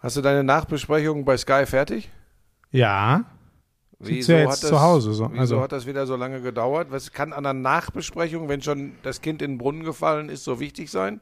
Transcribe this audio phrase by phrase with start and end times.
[0.00, 2.10] Hast du deine Nachbesprechung bei Sky fertig?
[2.70, 3.24] Ja.
[3.98, 5.28] Wieso, ja hat das, zu Hause so.
[5.30, 6.88] wieso Also- hat das wieder so lange gedauert?
[6.90, 10.58] Was kann an der Nachbesprechung, wenn schon das Kind in den Brunnen gefallen ist, so
[10.58, 11.20] wichtig sein?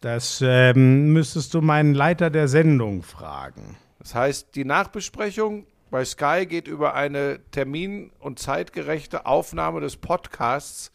[0.00, 3.76] Das ähm, müsstest du meinen Leiter der Sendung fragen.
[4.00, 10.90] Das heißt, die Nachbesprechung bei Sky geht über eine termin- und zeitgerechte Aufnahme des Podcasts.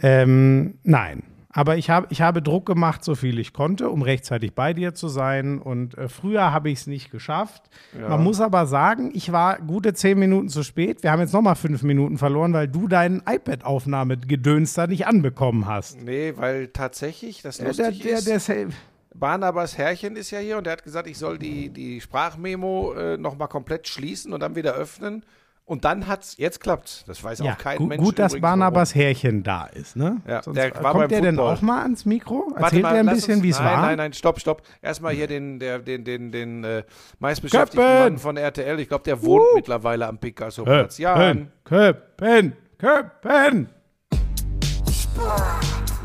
[0.00, 1.24] Ähm, nein.
[1.52, 4.94] Aber ich, hab, ich habe Druck gemacht, so viel ich konnte, um rechtzeitig bei dir
[4.94, 5.58] zu sein.
[5.58, 7.62] Und äh, früher habe ich es nicht geschafft.
[7.98, 11.02] Man muss aber sagen, ich war gute zehn Minuten zu spät.
[11.02, 16.00] Wir haben jetzt nochmal fünf Minuten verloren, weil du deinen iPad-Aufnahmegedöns da nicht anbekommen hast.
[16.00, 18.68] Nee, weil tatsächlich, das Der, lustig der, ist, der, der,
[19.14, 23.16] Barnabas Herrchen ist ja hier und der hat gesagt, ich soll die, die Sprachmemo äh,
[23.18, 25.24] nochmal komplett schließen und dann wieder öffnen.
[25.64, 27.04] Und dann hat's, jetzt klappt's.
[27.06, 28.02] Das weiß ja, auch kein gu Mensch.
[28.02, 30.20] gut, dass Barnabas Härchen da ist, ne?
[30.26, 32.46] Ja, Sonst, der war kommt beim der denn auch mal ans Mikro?
[32.48, 32.62] warum.
[32.62, 33.82] Erzählt mal, er ein bisschen, wie es nein, war?
[33.82, 34.62] Nein, nein, stopp, stopp.
[34.82, 36.82] Erstmal hier den, der, den, den, den äh,
[37.20, 38.12] meistbeschäftigten Köppen!
[38.12, 38.80] Mann von RTL.
[38.80, 40.98] Ich glaube, der wohnt mittlerweile am Picasso-Platz.
[40.98, 43.68] Ja, Köppen, Köppen, Köppen.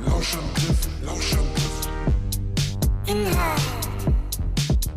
[0.05, 1.88] Lauschangriff, Lauschangriff.
[3.08, 3.61] Inhalt,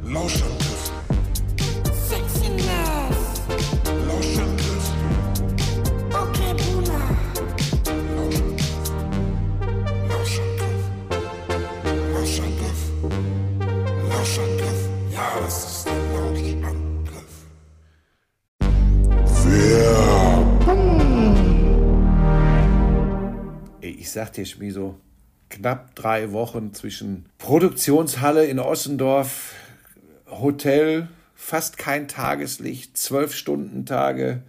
[0.04, 0.59] Lauschangriff,
[14.30, 14.88] Lauschangriff.
[15.12, 17.46] Ja, das ist der Lauschangriff.
[23.80, 25.00] Ey, ich sag dir, Schmiso,
[25.48, 29.54] knapp drei Wochen zwischen Produktionshalle in Ossendorf,
[30.28, 34.42] Hotel, fast kein Tageslicht, zwölf Stunden Tage,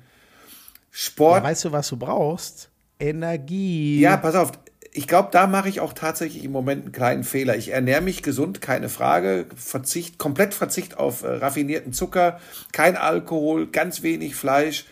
[0.92, 1.44] Sport.
[1.44, 2.70] Weißt du, was du brauchst?
[3.00, 4.00] Energie.
[4.00, 4.52] Ja, pass auf.
[4.94, 7.56] Ich glaube, da mache ich auch tatsächlich im Moment einen kleinen Fehler.
[7.56, 9.46] Ich ernähre mich gesund, keine Frage.
[9.56, 12.40] Verzicht, komplett Verzicht auf äh, raffinierten Zucker,
[12.74, 14.86] kein Alkohol, ganz wenig Fleisch.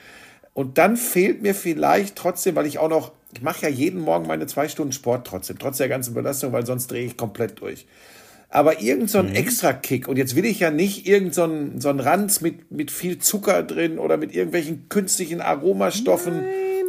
[0.54, 4.26] Und dann fehlt mir vielleicht trotzdem, weil ich auch noch, ich mache ja jeden Morgen
[4.26, 7.86] meine zwei Stunden Sport trotzdem, trotz der ganzen Belastung, weil sonst drehe ich komplett durch.
[8.50, 11.90] Aber irgend so ein Extra-Kick, und jetzt will ich ja nicht irgend so ein, so
[11.90, 16.46] ein Ranz mit, mit viel Zucker drin oder mit irgendwelchen künstlichen Aromastoffen.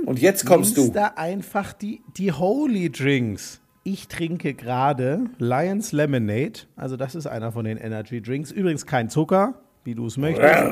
[0.06, 0.90] Und jetzt kommst du.
[0.90, 3.60] da einfach die, die Holy Drinks.
[3.82, 6.60] Ich trinke gerade Lions Lemonade.
[6.76, 8.50] Also, das ist einer von den Energy Drinks.
[8.50, 10.62] Übrigens kein Zucker, wie du es möchtest.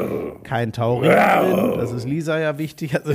[0.45, 1.11] Kein Taurin.
[1.11, 2.95] Das ist Lisa ja wichtig.
[2.95, 3.15] Also,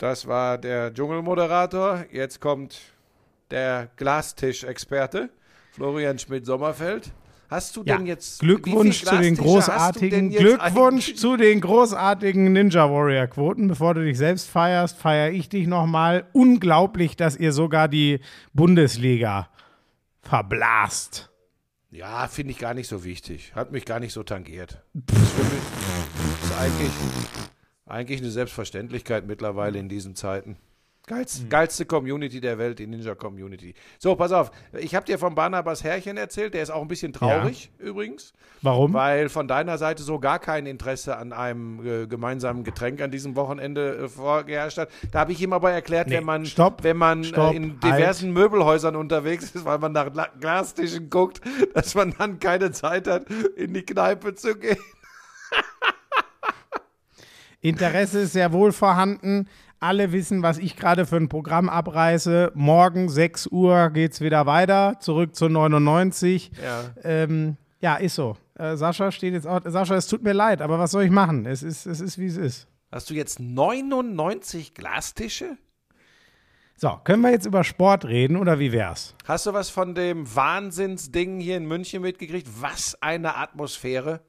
[0.00, 2.04] Das war der Dschungelmoderator.
[2.10, 2.80] Jetzt kommt
[3.50, 5.30] der Glastisch-Experte,
[5.72, 7.12] Florian Schmidt-Sommerfeld.
[7.50, 8.40] Hast du Ja, denn jetzt.
[8.40, 13.66] Glückwunsch zu den großartigen Glückwunsch zu den großartigen Ninja Warrior Quoten.
[13.66, 16.26] Bevor du dich selbst feierst, feiere ich dich nochmal.
[16.32, 18.20] Unglaublich, dass ihr sogar die
[18.52, 19.48] Bundesliga
[20.22, 21.30] verblast.
[21.90, 23.52] Ja, finde ich gar nicht so wichtig.
[23.56, 24.84] Hat mich gar nicht so tangiert.
[24.94, 26.92] Das ist eigentlich,
[27.90, 30.56] eigentlich eine Selbstverständlichkeit mittlerweile in diesen Zeiten.
[31.06, 33.74] Geilste, geilste Community der Welt, die Ninja-Community.
[33.98, 34.52] So, pass auf.
[34.78, 36.54] Ich habe dir von Barnabas Herrchen erzählt.
[36.54, 38.32] Der ist auch ein bisschen traurig übrigens.
[38.62, 38.92] Warum?
[38.92, 43.34] Weil von deiner Seite so gar kein Interesse an einem äh, gemeinsamen Getränk an diesem
[43.34, 44.90] Wochenende äh, vorgeherrscht hat.
[45.10, 47.80] Da habe ich ihm aber erklärt, Nee, wenn man, stopp, wenn man stopp, äh, in
[47.82, 47.82] halt.
[47.82, 51.40] diversen Möbelhäusern unterwegs ist, weil man nach La Glastischen guckt,
[51.74, 53.24] dass man dann keine Zeit hat,
[53.56, 54.78] in die Kneipe zu gehen.
[57.60, 59.48] Interesse ist sehr wohl vorhanden.
[59.78, 62.52] Alle wissen, was ich gerade für ein Programm abreiße.
[62.54, 66.52] Morgen 6 Uhr geht's wieder weiter, zurück zu 99.
[66.62, 66.84] Ja.
[67.02, 68.36] Ähm, ja, ist so.
[68.58, 69.60] Äh, Sascha steht jetzt auch.
[69.64, 71.46] Sascha, es tut mir leid, aber was soll ich machen?
[71.46, 72.68] Es ist, es ist wie es ist.
[72.92, 75.56] Hast du jetzt 99 Glastische?
[76.76, 79.14] So, können wir jetzt über Sport reden oder wie wär's?
[79.26, 82.48] Hast du was von dem Wahnsinnsding hier in München mitgekriegt?
[82.58, 84.20] Was eine Atmosphäre.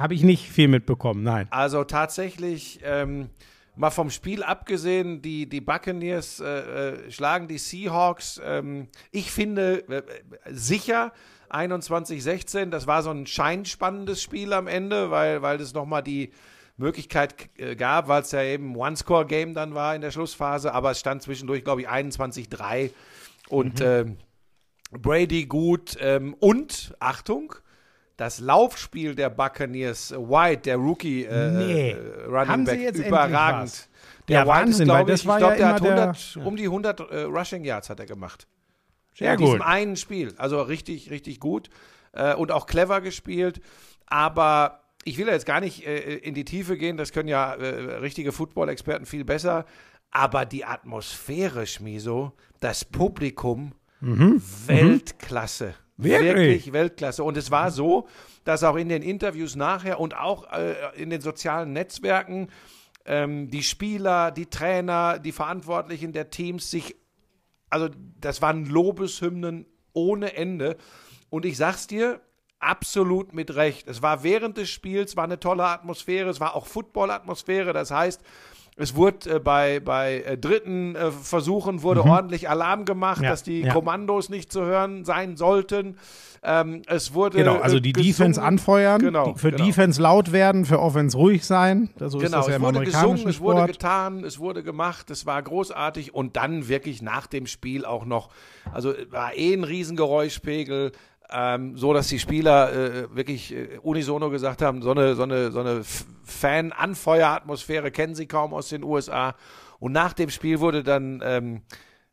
[0.00, 1.46] Habe ich nicht viel mitbekommen, nein.
[1.50, 3.28] Also tatsächlich, ähm,
[3.76, 8.40] mal vom Spiel abgesehen, die, die Buccaneers äh, äh, schlagen die Seahawks.
[8.42, 10.02] Ähm, ich finde äh,
[10.50, 11.12] sicher
[11.50, 16.32] 21-16, das war so ein scheinspannendes Spiel am Ende, weil, weil das nochmal die
[16.78, 20.92] Möglichkeit äh, gab, weil es ja eben ein One-Score-Game dann war in der Schlussphase, aber
[20.92, 22.90] es stand zwischendurch, glaube ich, 21-3
[23.50, 24.16] und ähm,
[24.92, 27.54] Brady gut ähm, und, Achtung,
[28.20, 31.90] das Laufspiel der Buccaneers, äh, White, der Rookie äh, Nee.
[31.92, 33.88] äh, Running Haben sie Back, überragend.
[34.28, 36.04] Der Ja, White ist, Wahnsinn, weil glaube ich, ich glaube, ja der hat immer der-
[36.08, 38.46] 100, um die 100 äh, Rushing Yards hat er gemacht.
[39.16, 39.66] Sehr in diesem gut.
[39.66, 40.34] einen Spiel.
[40.36, 41.70] Also richtig, richtig gut.
[42.12, 43.60] Äh, und auch clever gespielt.
[44.06, 47.52] Aber ich will ja jetzt gar nicht äh, in die Tiefe gehen, das können ja
[47.52, 49.64] richtige Football-Experten viel besser.
[50.10, 55.68] Aber die Atmosphäre, Schmiso, das Publikum, Weltklasse.
[55.68, 55.74] Mhm.
[56.02, 56.72] Wirklich?
[56.72, 57.24] Weltklasse.
[57.24, 58.08] Und es war so,
[58.44, 62.48] dass auch in den Interviews nachher und auch äh, in den sozialen Netzwerken
[63.04, 66.96] ähm, die Spieler, die Trainer, die Verantwortlichen der Teams sich
[67.70, 67.88] also
[68.20, 70.76] das waren Lobeshymnen ohne Ende.
[71.30, 72.20] Und ich sag's dir,
[72.58, 73.88] absolut mit Recht.
[73.88, 77.72] Es war während des Spiels, war eine tolle Atmosphäre, es war auch Football-Atmosphäre.
[77.72, 78.20] Das heißt,
[78.76, 83.24] es wurde äh, bei, bei äh, dritten äh, Versuchen wurde ordentlich Alarm gemacht, Mhm.
[83.24, 83.72] Ja, dass die ja.
[83.72, 85.96] Kommandos nicht zu hören sein sollten.
[86.42, 88.12] Ähm, es wurde Genau, also äh, die gesungen.
[88.12, 89.64] Defense anfeuern, Genau, die, für genau.
[89.64, 91.90] Defense laut werden, für Offense ruhig sein.
[91.98, 95.26] So ist Genau, das ja es wurde gesungen, es wurde getan, es wurde gemacht, es
[95.26, 98.30] war großartig und dann wirklich nach dem Spiel auch noch,
[98.72, 100.92] also war eh ein Riesengeräuschpegel,
[101.32, 105.50] ähm, so dass die Spieler äh, wirklich äh, unisono gesagt haben, so eine, so eine,
[105.52, 105.82] so eine
[106.24, 109.34] Fan-Anfeueratmosphäre kennen sie kaum aus den USA.
[109.78, 111.62] Und nach dem Spiel wurde dann, ähm,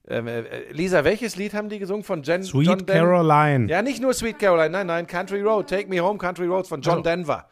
[0.08, 3.70] ähm, äh, Lisa, welches Lied haben die gesungen von Jen, Sweet John Den- Caroline.
[3.70, 6.82] Ja, nicht nur Sweet Caroline, nein, nein, Country Road, Take Me Home, Country Roads von
[6.82, 7.46] John Denver.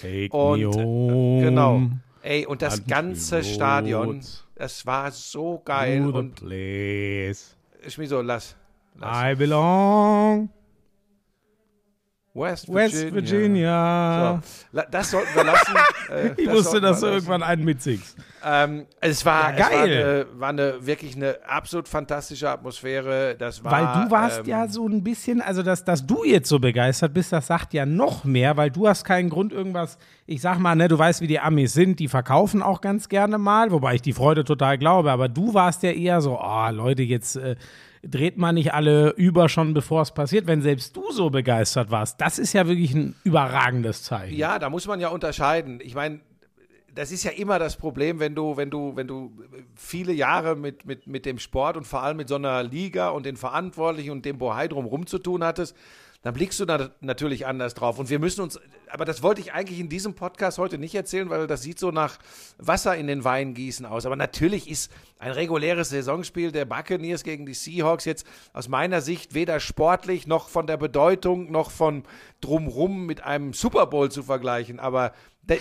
[0.00, 1.42] Take Und me äh, home.
[1.44, 1.82] genau.
[2.22, 4.44] Ey, und das Country ganze Stadion, roads.
[4.56, 6.02] das war so geil.
[6.02, 7.56] To the Und place
[7.88, 8.56] Schmiso, lass.
[8.98, 9.32] lass.
[9.32, 10.50] I belong.
[12.32, 13.12] West West Virginia.
[13.12, 14.42] Virginia.
[14.72, 15.74] So, das sollten wir lassen.
[16.10, 18.16] Äh, Ich das wusste, dass du irgendwann einen mitsingst.
[18.44, 19.90] Ähm, es war, Ja, geil.
[19.92, 23.36] Es war, eine, war eine wirklich eine absolut fantastische Atmosphäre.
[23.38, 26.48] Das war, Weil du warst ähm, ja so ein bisschen, also dass, dass du jetzt
[26.48, 30.40] so begeistert bist, das sagt ja noch mehr, weil du hast keinen Grund irgendwas, ich
[30.40, 33.70] sag mal, ne, du weißt, wie die Amis sind, die verkaufen auch ganz gerne mal,
[33.70, 37.36] wobei ich die Freude total glaube, aber du warst ja eher so, oh Leute, jetzt
[37.36, 37.54] äh,
[38.02, 42.20] dreht man nicht alle über schon, bevor es passiert, wenn selbst du so begeistert warst.
[42.20, 44.36] Das ist ja wirklich ein überragendes Zeichen.
[44.36, 45.80] Ja, da muss man ja unterscheiden.
[45.82, 46.20] Ich meine,
[46.94, 49.32] das ist ja immer das Problem, wenn du, wenn du, wenn du
[49.74, 53.26] viele Jahre mit, mit, mit dem Sport und vor allem mit so einer Liga und
[53.26, 55.76] den Verantwortlichen und dem Bohai drumherum zu tun hattest,
[56.22, 57.98] dann blickst du da natürlich anders drauf.
[57.98, 61.30] Und wir müssen uns, aber das wollte ich eigentlich in diesem Podcast heute nicht erzählen,
[61.30, 62.18] weil das sieht so nach
[62.58, 64.04] Wasser in den Wein gießen aus.
[64.04, 69.32] Aber natürlich ist ein reguläres Saisonspiel der Buccaneers gegen die Seahawks jetzt aus meiner Sicht
[69.32, 72.04] weder sportlich noch von der Bedeutung noch von
[72.42, 74.78] drumrum mit einem Super Bowl zu vergleichen.
[74.78, 75.12] Aber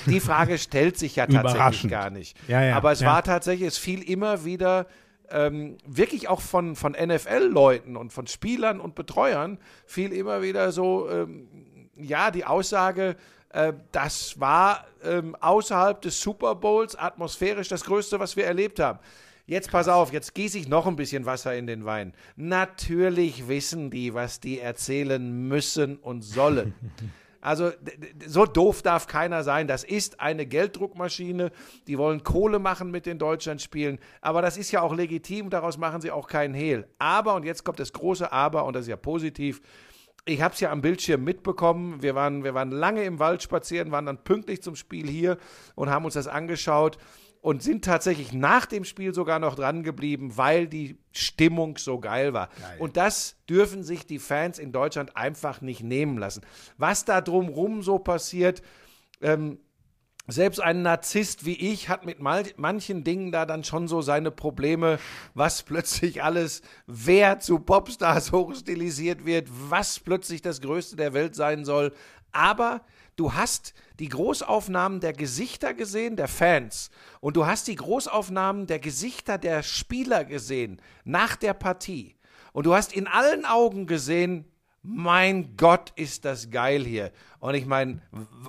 [0.07, 2.37] die Frage stellt sich ja tatsächlich gar nicht.
[2.49, 3.07] Ja, ja, Aber es ja.
[3.07, 4.87] war tatsächlich, es fiel immer wieder
[5.31, 11.09] ähm, wirklich auch von, von NFL-Leuten und von Spielern und Betreuern fiel immer wieder so,
[11.09, 11.47] ähm,
[11.95, 13.15] ja, die Aussage,
[13.49, 18.99] äh, das war ähm, außerhalb des Super Bowls atmosphärisch das Größte, was wir erlebt haben.
[19.45, 22.13] Jetzt pass auf, jetzt gieße ich noch ein bisschen Wasser in den Wein.
[22.35, 26.75] Natürlich wissen die, was die erzählen müssen und sollen.
[27.41, 27.71] Also
[28.25, 29.67] so doof darf keiner sein.
[29.67, 31.51] Das ist eine Gelddruckmaschine.
[31.87, 33.99] Die wollen Kohle machen mit den Deutschlandspielen.
[34.21, 35.49] Aber das ist ja auch legitim.
[35.49, 36.87] Daraus machen sie auch keinen Hehl.
[36.99, 39.61] Aber, und jetzt kommt das große Aber, und das ist ja positiv,
[40.25, 42.01] ich habe es ja am Bildschirm mitbekommen.
[42.01, 45.37] Wir waren, wir waren lange im Wald spazieren, waren dann pünktlich zum Spiel hier
[45.75, 46.97] und haben uns das angeschaut.
[47.41, 52.33] Und sind tatsächlich nach dem Spiel sogar noch dran geblieben, weil die Stimmung so geil
[52.33, 52.49] war.
[52.79, 56.41] Und das dürfen sich die Fans in Deutschland einfach nicht nehmen lassen.
[56.77, 58.61] Was da drumrum so passiert,
[59.21, 59.59] ähm,
[60.27, 64.99] selbst ein Narzisst wie ich hat mit manchen Dingen da dann schon so seine Probleme,
[65.33, 71.65] was plötzlich alles, wer zu Popstars hochstilisiert wird, was plötzlich das Größte der Welt sein
[71.65, 71.93] soll.
[72.31, 72.81] Aber
[73.19, 78.79] du hast die Großaufnahmen der Gesichter gesehen, der Fans, und du hast die Großaufnahmen der
[78.79, 82.15] Gesichter der Spieler gesehen nach der Partie.
[82.53, 84.45] Und du hast in allen Augen gesehen,
[84.81, 87.11] mein Gott, ist das geil hier.
[87.39, 88.01] Und ich meine,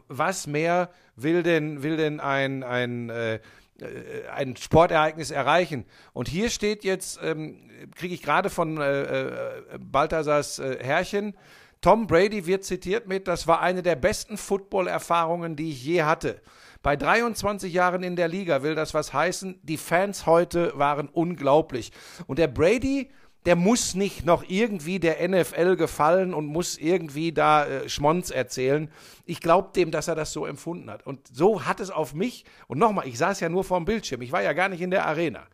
[0.06, 3.40] was mehr will denn, will denn ein, ein, äh,
[4.32, 5.84] ein Sportereignis erreichen?
[6.12, 11.34] Und hier steht jetzt, ähm, kriege ich gerade von äh, äh, Balthasars äh, Herrchen,
[11.80, 16.40] Tom Brady wird zitiert mit, das war eine der besten Football-Erfahrungen, die ich je hatte.
[16.82, 19.58] Bei 23 Jahren in der Liga will das was heißen.
[19.62, 21.92] Die Fans heute waren unglaublich.
[22.26, 23.10] Und der Brady,
[23.46, 28.90] der muss nicht noch irgendwie der NFL gefallen und muss irgendwie da äh, Schmonz erzählen.
[29.24, 31.06] Ich glaube dem, dass er das so empfunden hat.
[31.06, 34.32] Und so hat es auf mich, und nochmal, ich saß ja nur vorm Bildschirm, ich
[34.32, 35.46] war ja gar nicht in der Arena.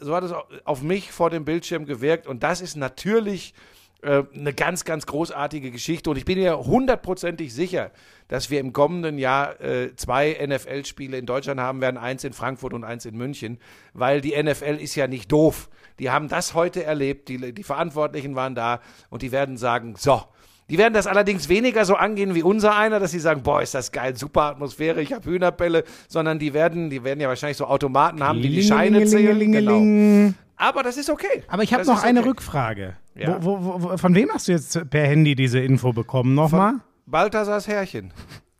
[0.00, 2.26] So hat es au- auf mich vor dem Bildschirm gewirkt.
[2.28, 3.54] Und das ist natürlich
[4.02, 6.10] äh, eine ganz, ganz großartige Geschichte.
[6.10, 7.90] Und ich bin mir hundertprozentig sicher,
[8.28, 12.74] dass wir im kommenden Jahr äh, zwei NFL-Spiele in Deutschland haben werden, eins in Frankfurt
[12.74, 13.58] und eins in München,
[13.94, 15.68] weil die NFL ist ja nicht doof.
[15.98, 20.22] Die haben das heute erlebt, die, die Verantwortlichen waren da und die werden sagen, so.
[20.68, 23.72] Die werden das allerdings weniger so angehen wie unser einer, dass sie sagen, boah, ist
[23.72, 27.66] das geil, super Atmosphäre, ich habe Hühnerbälle, sondern die werden, die werden ja wahrscheinlich so
[27.66, 29.52] Automaten haben, die die Scheine zählen.
[29.52, 30.34] Genau.
[30.56, 31.44] Aber das ist okay.
[31.46, 32.28] Aber ich habe noch eine okay.
[32.28, 32.96] Rückfrage.
[33.16, 33.42] Ja.
[33.42, 36.34] Wo, wo, wo, von wem hast du jetzt per Handy diese Info bekommen?
[36.34, 36.74] Nochmal?
[37.06, 38.12] Balthasars Herrchen.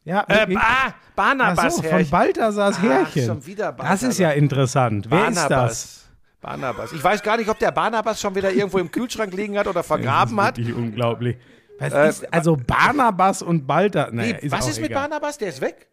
[0.04, 2.10] Ja, Äh, ah, Barnabas so, von Herrchen.
[2.10, 3.26] Balthasars Ach, Härchen.
[3.26, 5.06] schon wieder Das ist ja interessant.
[5.10, 5.48] Wer ist das?
[5.48, 6.02] Barnabas.
[6.40, 6.92] Barnabas.
[6.92, 9.82] Ich weiß gar nicht, ob der Barnabas schon wieder irgendwo im Kühlschrank liegen hat oder
[9.82, 10.56] vergraben hat.
[10.58, 11.36] Wirklich unglaublich.
[11.80, 14.10] Äh, ist, also Barnabas und Balthasar.
[14.12, 15.08] Nee, Naja, ist was ist mit egal.
[15.08, 15.36] Barnabas?
[15.38, 15.88] Der ist weg.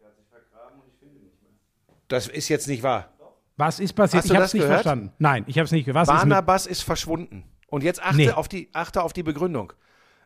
[2.08, 3.08] Das ist jetzt nicht wahr.
[3.56, 4.22] Was ist passiert?
[4.22, 4.82] Hast ich du habe es nicht gehört?
[4.82, 5.12] verstanden.
[5.18, 6.06] Nein, ich habe es nicht gehört.
[6.06, 7.44] Was ist Barnabas ist, verschwunden.
[7.68, 8.30] Und jetzt achte, Nee.
[8.30, 9.72] auf, die, achte auf die Begründung.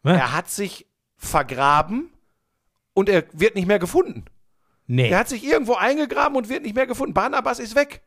[0.02, 0.16] Was?
[0.16, 2.10] Er hat sich vergraben
[2.94, 4.24] und er wird nicht mehr gefunden.
[4.86, 5.08] Nee.
[5.10, 7.14] Er hat sich irgendwo eingegraben und wird nicht mehr gefunden.
[7.14, 8.02] Barnabas ist weg.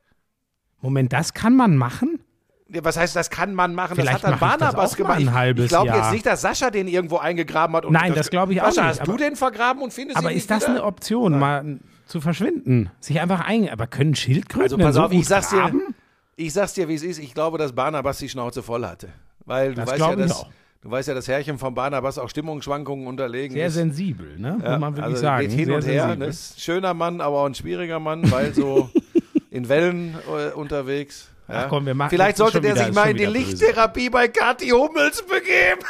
[0.82, 2.24] Moment, das kann man machen?
[2.70, 3.96] Ja, Was heißt, das kann man machen?
[3.96, 5.18] Vielleicht das hat dann das Barnabas gemacht.
[5.18, 7.86] ein Ich- halbes ich glaube jetzt nicht, dass Sascha den irgendwo eingegraben hat.
[7.86, 10.32] Und Nein, das glaube ich auch Sascha, nicht, hast du den vergraben und findest Aber
[10.32, 10.72] ist das wieder?
[10.76, 12.90] eine Option, mal zu verschwinden?
[13.02, 13.70] Sich einfach ein.
[13.70, 15.72] Aber können Schildkröten Also pass so auf, gut ich sag's dir?
[16.46, 17.20] Ich sag's dir, wie es ist.
[17.20, 19.10] Ich glaube, dass Barnabas die Schnauze voll hatte.
[19.46, 20.46] Weil du Das weißt ja, dass,
[20.82, 23.74] du weißt ja, dass Herrchen von Barnabas auch Stimmungsschwankungen unterlegen Sehr ist.
[23.76, 24.60] sensibel, ne?
[24.64, 25.48] Ja, man wirklich also sagen.
[25.48, 26.16] geht hin Sehr und her.
[26.16, 26.32] Ne?
[26.58, 28.90] Schöner Mann, aber auch ein schwieriger Mann, weil so
[29.52, 31.30] in Wellen äh, unterwegs.
[31.48, 31.64] Ja.
[31.66, 33.26] Ach komm, wir machen- Vielleicht das sollte der wieder- sich mal in die.
[33.26, 35.82] Lichttherapie bei Kathi Hummels begeben.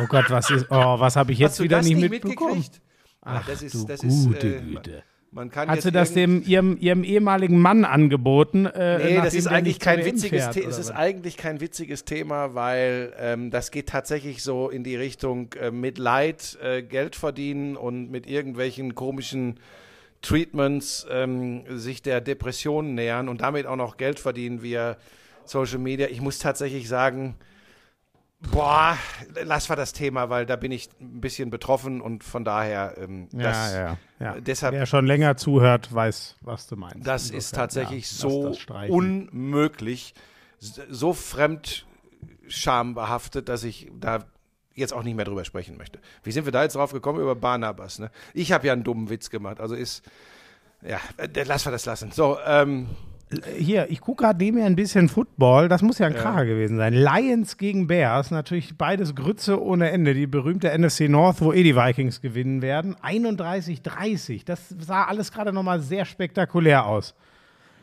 [0.00, 0.66] Oh Gott, was ist.
[0.70, 2.58] Oh, was habe ich jetzt wieder das nicht nicht mitbekommen?
[2.58, 2.80] mitgekriegt?
[3.22, 5.02] Ach, das ist, das ist, gute äh, Güte.
[5.30, 8.64] Man kann Hat sie das dem ihrem, ihrem ehemaligen Mann angeboten?
[8.64, 13.12] Äh, Nee, das ist eigentlich kein witziges fährt, Es ist eigentlich kein witziges Thema, weil
[13.18, 18.10] ähm, das geht tatsächlich so in die Richtung äh, mit Leid äh, Geld verdienen und
[18.10, 19.60] mit irgendwelchen komischen
[20.22, 24.96] Treatments ähm, sich der Depression nähern und damit auch noch Geld verdienen via
[25.44, 26.08] Social Media.
[26.08, 27.36] Ich muss tatsächlich sagen,
[28.40, 28.96] boah,
[29.44, 33.28] lass wir das Thema, weil da bin ich ein bisschen betroffen und von daher ähm,
[33.32, 34.36] das, ja, ja, ja.
[34.36, 37.06] äh, deshalb Wer schon länger zuhört, weiß, was du meinst.
[37.06, 40.14] das Insofern, ist tatsächlich ja, so das unmöglich,
[40.58, 44.24] so fremdschambehaftet, dass ich da
[44.74, 45.98] jetzt auch nicht mehr drüber sprechen möchte.
[46.22, 47.20] Wie sind wir da jetzt drauf gekommen?
[47.20, 48.10] Über Barnabas, ne?
[48.32, 50.04] Ich habe ja einen dummen Witz gemacht, also ist,
[50.82, 52.12] ja, äh, lass wir das lassen.
[52.12, 52.88] So, ähm,
[53.58, 55.68] Hier, ich gucke gerade neben mir ein bisschen Football.
[55.68, 56.94] Das muss ja ein Kracher gewesen sein.
[56.94, 60.14] Lions gegen Bears, natürlich beides Grütze ohne Ende.
[60.14, 62.96] Die berühmte NFC North, wo eh die Vikings gewinnen werden.
[62.96, 64.44] 31-30.
[64.46, 67.14] Das sah alles gerade nochmal sehr spektakulär aus.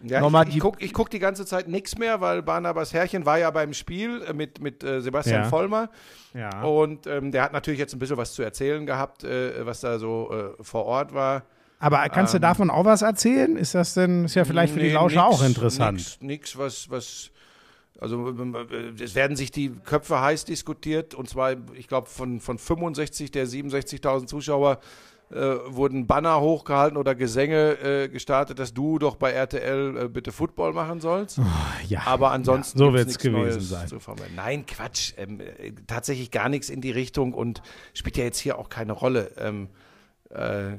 [0.03, 3.37] ja, Nochmal ich, ich gucke guck die ganze Zeit nichts mehr, weil Barnabas Herrchen war
[3.37, 5.49] ja beim Spiel äh, mit, mit äh, Sebastian Ja.
[5.49, 5.89] Vollmer.
[6.33, 6.63] Ja.
[6.63, 9.99] Und ähm, der hat natürlich jetzt ein bisschen was zu erzählen gehabt, äh, was da
[9.99, 11.43] so äh, vor Ort war.
[11.79, 13.57] Aber kannst du davon auch was erzählen?
[13.57, 15.97] Ist das denn, ist ja vielleicht für die Nee, Lauscher nix, auch interessant.
[15.97, 17.31] Nix, nix, was, was,
[17.99, 18.33] also
[19.01, 23.47] es werden sich die Köpfe heiß diskutiert und zwar, ich glaube, von, von 65 der
[23.47, 24.79] 67.000 Zuschauer
[25.31, 25.35] äh,
[25.67, 30.73] wurden Banner hochgehalten oder Gesänge äh, gestartet, dass du doch bei RTL äh, bitte Football
[30.73, 31.39] machen sollst.
[31.87, 32.01] Ja.
[32.05, 33.89] Aber ansonsten Ja, so wird's nichts gewesen Neues sein.
[34.35, 35.13] Nein, Quatsch.
[35.17, 37.63] Ähm, äh, tatsächlich gar nichts in die Richtung und
[37.93, 39.31] spielt ja jetzt hier auch keine Rolle.
[39.37, 39.69] Ähm,
[40.29, 40.77] äh,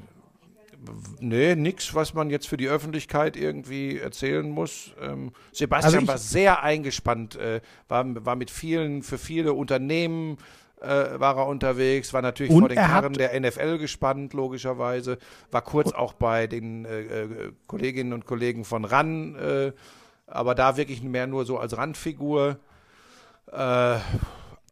[1.20, 4.92] Nee, nix, was man jetzt für die Öffentlichkeit irgendwie erzählen muss.
[5.00, 10.38] Ähm, Sebastian Also war sehr eingespannt, äh, war, war mit vielen, für viele Unternehmen
[10.80, 10.86] äh,
[11.20, 15.18] war er unterwegs, war natürlich Und vor den Karren der NFL gespannt, logischerweise,
[15.50, 19.72] war kurz auch bei den äh, äh, Kolleginnen und Kollegen von RAN, äh,
[20.26, 22.58] aber da wirklich mehr nur so als Randfigur.
[23.50, 23.96] Äh,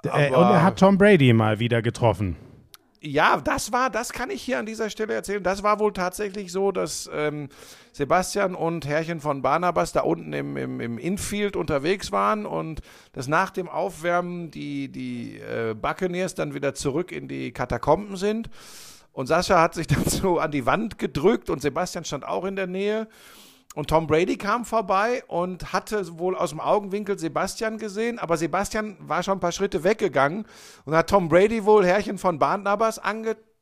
[0.02, 2.36] und er hat Tom Brady mal wieder getroffen.
[3.06, 5.42] Ja, das war, das kann ich hier an dieser Stelle erzählen.
[5.42, 7.50] Das war wohl tatsächlich so, dass ähm,
[7.92, 12.80] Sebastian und Herrchen von Barnabas da unten im, im, im Infield unterwegs waren und
[13.12, 18.48] dass nach dem Aufwärmen die, die äh, Buccaneers dann wieder zurück in die Katakomben sind.
[19.12, 22.56] Und Sascha hat sich dann so an die Wand gedrückt und Sebastian stand auch in
[22.56, 23.06] der Nähe.
[23.74, 28.96] Und Tom Brady kam vorbei und hatte wohl aus dem Augenwinkel Sebastian gesehen, aber Sebastian
[29.00, 30.46] war schon ein paar Schritte weggegangen
[30.84, 33.00] und hat Tom Brady wohl Herrchen von Barnabas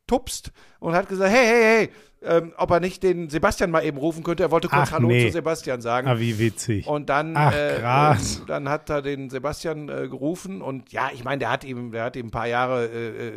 [0.07, 1.89] angetupst und hat gesagt, hey, hey, hey,
[2.25, 4.43] ähm, ob er nicht den Sebastian mal eben rufen könnte.
[4.43, 5.25] Er wollte kurz Ach, Hallo nee.
[5.27, 6.07] zu Sebastian sagen.
[6.07, 6.87] Ah, wie witzig.
[6.87, 7.81] Und dann, Ach, äh,
[8.47, 12.05] dann hat er den Sebastian äh, gerufen und ja, ich meine, der hat ihm, der
[12.05, 13.31] hat ihm ein paar Jahre äh, äh,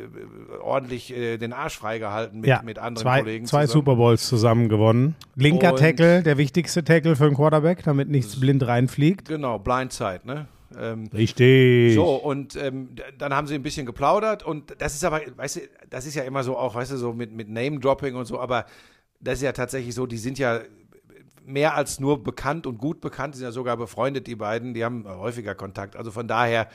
[0.63, 3.47] ordentlich äh, den Arsch freigehalten mit, ja, mit anderen zwei, Kollegen.
[3.47, 3.85] zwei zusammen.
[3.85, 5.17] Super Bowls zusammen gewonnen.
[5.35, 9.27] Linker Und- Tackle, der wichtigste Tackle für einen Quarterback, damit nichts blind reinfliegt.
[9.29, 10.47] Genau, Blindside, ne?
[10.79, 11.95] Ähm, Richtig.
[11.95, 15.61] So, und ähm, dann haben sie ein bisschen geplaudert und das ist aber, weißt du,
[15.91, 18.67] das ist ja immer so auch, weißt du, so mit, mit Name-Dropping und so, aber
[19.21, 20.61] das ist ja tatsächlich so, die sind ja
[21.45, 24.85] mehr als nur bekannt und gut bekannt, die sind ja sogar befreundet, die beiden, die
[24.85, 25.97] haben häufiger Kontakt.
[25.97, 26.69] Also von daher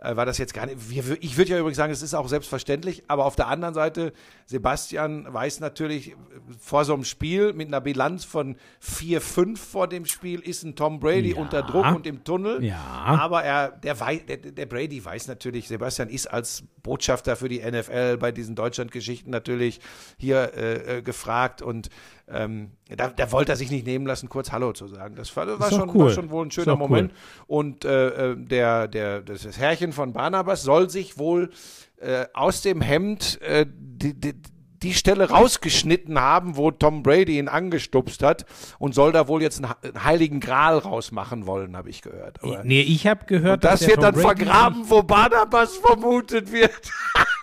[0.00, 0.78] äh, war das jetzt gar nicht,
[1.20, 4.12] ich würde ja übrigens sagen, es ist auch selbstverständlich, aber auf der anderen Seite,
[4.46, 6.14] Sebastian weiß natürlich,
[6.60, 11.00] vor so einem Spiel mit einer Bilanz von 4-5 vor dem Spiel ist ein Tom
[11.00, 11.36] Brady Ja.
[11.36, 12.64] unter Druck und im Tunnel.
[12.64, 12.78] Ja.
[13.20, 18.16] Aber er, der, der, der Brady weiß natürlich, Sebastian ist als Botschafter für die NFL
[18.18, 19.80] bei diesen Deutschlandgeschichten natürlich
[20.16, 21.88] hier äh, äh, gefragt und
[22.30, 25.14] ähm, da, da wollte er sich nicht nehmen lassen, kurz Hallo zu sagen.
[25.16, 26.06] Das war, war, schon, cool.
[26.06, 26.88] war schon wohl ein schöner doch cool.
[26.88, 27.12] Moment.
[27.46, 31.50] Und äh, äh, der, der, das das Herrchen von Barnabas soll sich wohl
[32.00, 34.34] äh, aus dem Hemd äh, die, die,
[34.82, 38.44] die Stelle rausgeschnitten haben, wo Tom Brady ihn angestupst hat
[38.78, 42.42] und soll da wohl jetzt einen, heiligen Gral rausmachen wollen, habe ich gehört.
[42.44, 46.70] Aber Nee, ich habe gehört, und das wird dann Brady- vergraben, wo Barnabas vermutet wird.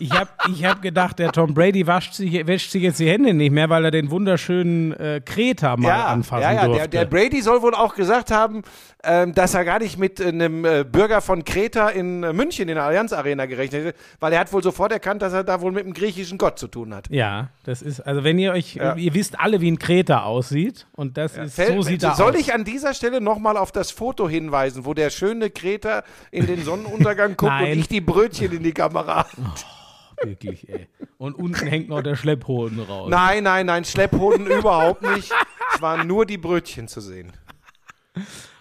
[0.00, 3.34] Ich habe ich hab gedacht, der Tom Brady wascht sich, wäscht sich jetzt die Hände
[3.34, 6.66] nicht mehr, weil er den wunderschönen äh, Kreta mal anfassen ja, ja.
[6.66, 6.88] durfte.
[6.88, 8.62] Der, der Brady soll wohl auch gesagt haben,
[9.04, 12.74] ähm, dass er gar nicht mit einem äh, Bürger von Kreta in äh, München in
[12.74, 15.70] der Allianz Arena gerechnet hätte, weil er hat wohl sofort erkannt, dass er da wohl
[15.72, 17.08] mit einem griechischen Gott zu tun hat.
[17.10, 18.94] ja, das ist, also wenn ihr euch, Ja.
[18.96, 22.32] ihr wisst alle, wie ein Kreta aussieht und das ist, so Fällt- sieht er soll
[22.32, 22.40] aus.
[22.40, 26.62] ich an dieser Stelle nochmal auf das Foto hinweisen, wo der schöne Kreta in den
[26.64, 29.26] Sonnenuntergang guckt und ich die Brötchen in die Kamera.
[30.22, 30.88] Wirklich, ey.
[31.18, 33.08] Und unten hängt noch der Schlepphoden raus.
[33.10, 35.32] Nein, nein, nein, Schlepphoden überhaupt nicht.
[35.74, 37.32] Es waren nur die Brötchen zu sehen.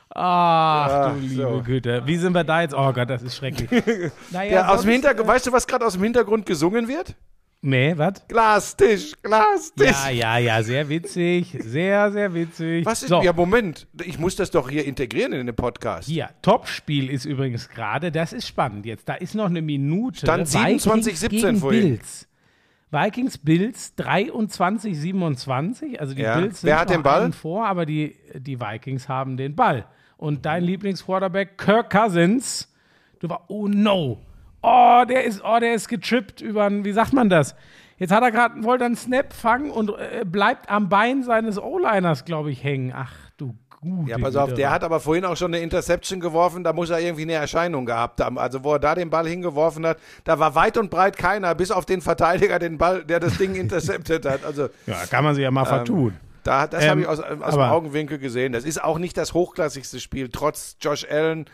[0.09, 1.61] Ach Ja, du liebe so.
[1.63, 2.01] Güte.
[2.05, 2.73] Wie sind wir da jetzt?
[2.73, 3.69] Oh Gott, das ist schrecklich.
[4.31, 7.15] Naja, Ja, aus dem Hintergrund, weißt du, was gerade aus dem Hintergrund gesungen wird?
[7.61, 8.25] Nee, was?
[8.27, 9.87] Glastisch, Glastisch.
[9.89, 11.57] Ja, ja, ja, sehr witzig.
[11.59, 12.85] Sehr, sehr witzig.
[12.85, 16.07] Was ist, so, ja, Moment, ich muss das doch hier integrieren in den Podcast.
[16.07, 19.09] hier, Topspiel ist übrigens gerade, das ist spannend jetzt.
[19.09, 20.19] Da ist noch eine Minute.
[20.19, 21.81] Stand Vikings 27-17 gegen vorhin.
[21.81, 22.27] Bills.
[22.91, 25.99] Vikings, Bills 23, 27.
[25.99, 26.39] Also die Ja.
[26.39, 27.31] Bills sind Wer hat den Ball?
[27.31, 29.85] vor, aber die, die Vikings haben den Ball.
[30.15, 32.71] Und dein Lieblingsquarterback, Kirk Cousins,
[33.19, 34.19] du war, oh no.
[34.61, 37.55] Oh, der ist, oh, der ist getrippt über einen, wie sagt man das?
[37.97, 42.25] Jetzt hat er gerade, wollte einen Snap fangen und äh, bleibt am Bein seines O-Liners,
[42.25, 42.93] glaube ich, hängen.
[42.95, 46.63] Ach du gute Ja, pass auf, der hat aber vorhin auch schon eine Interception geworfen,
[46.63, 48.37] da muss er irgendwie eine Erscheinung gehabt haben.
[48.37, 51.71] Also wo er da den Ball hingeworfen hat, da war weit und breit keiner, bis
[51.71, 54.43] auf den Verteidiger, den Ball, der das Ding interceptet hat.
[54.45, 56.13] Also Ja, kann man sich ja mal vertun.
[56.43, 58.53] da, das Ähm, habe ich aus, aus dem Augenwinkel gesehen.
[58.53, 61.45] Das ist auch nicht das hochklassigste Spiel, trotz Josh Allen.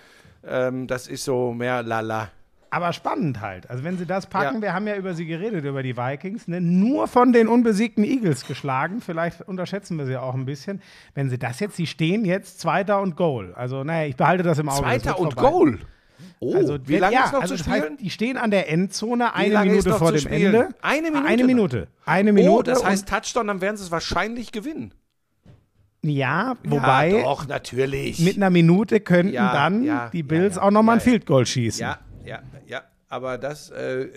[0.45, 2.29] Ähm, das ist so mehr lala.
[2.73, 3.69] Aber spannend halt.
[3.69, 4.61] Also wenn sie das packen, Ja.
[4.61, 6.59] wir haben ja über sie geredet, über die Vikings, ne?
[6.59, 8.99] nur von den unbesiegten Eagles geschlagen.
[8.99, 10.81] Vielleicht unterschätzen wir sie auch ein bisschen.
[11.13, 13.53] Wenn sie das jetzt, sie stehen jetzt Zweiter und Goal.
[13.55, 14.81] Also naja, ich behalte das im Auge.
[14.81, 15.49] Zweiter und vorbei.
[15.49, 15.79] Goal.
[16.39, 17.97] Oh, Also, wie lange ja, ist noch also zu das heißt, spielen?
[17.97, 20.25] die stehen an der Endzone, eine Minute vor dem?
[20.27, 20.69] Ende.
[20.81, 21.43] Eine Minute Eine?
[21.45, 21.87] Minute.
[22.05, 22.53] Eine Minute.
[22.53, 24.93] oh, das heißt Touchdown, dann werden sie es wahrscheinlich gewinnen.
[26.01, 28.19] ja, wobei ja, doch, natürlich.
[28.19, 31.03] mit einer Minute könnten Ja, dann ja, die ja, Bills ja, auch nochmal ja, ein
[31.03, 31.81] Field Goal schießen.
[31.81, 32.83] Ja, ja, ja.
[33.09, 34.07] Aber das äh,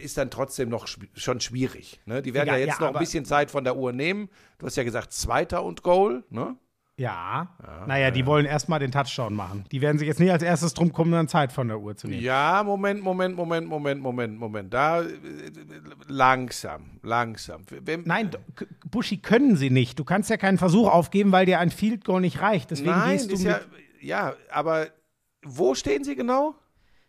[0.00, 2.00] ist dann trotzdem noch schon schwierig.
[2.06, 2.22] Ne?
[2.22, 4.28] Die werden Ja, ja, jetzt ja, noch ein bisschen Zeit von der Uhr nehmen.
[4.58, 6.22] Du hast ja gesagt, Zweiter und Goal.
[6.30, 6.56] Ne?
[7.00, 7.48] Ja.
[7.86, 9.64] naja, die wollen erstmal den Touchdown machen.
[9.72, 12.22] Die werden sich jetzt nicht als erstes drum kümmern, Zeit von der Uhr zu nehmen.
[12.22, 14.74] Ja, Moment, Moment, Moment, Moment, Moment, Moment.
[14.74, 15.08] Da äh,
[16.08, 17.62] langsam, langsam.
[17.70, 18.30] Wenn, Nein,
[18.90, 19.98] Buschi können sie nicht.
[19.98, 22.70] Du kannst ja keinen Versuch aufgeben, weil dir ein Field Goal nicht reicht.
[22.70, 23.60] Deswegen nein, gehst du ja,
[24.02, 24.88] ja, aber
[25.42, 26.54] wo stehen sie genau?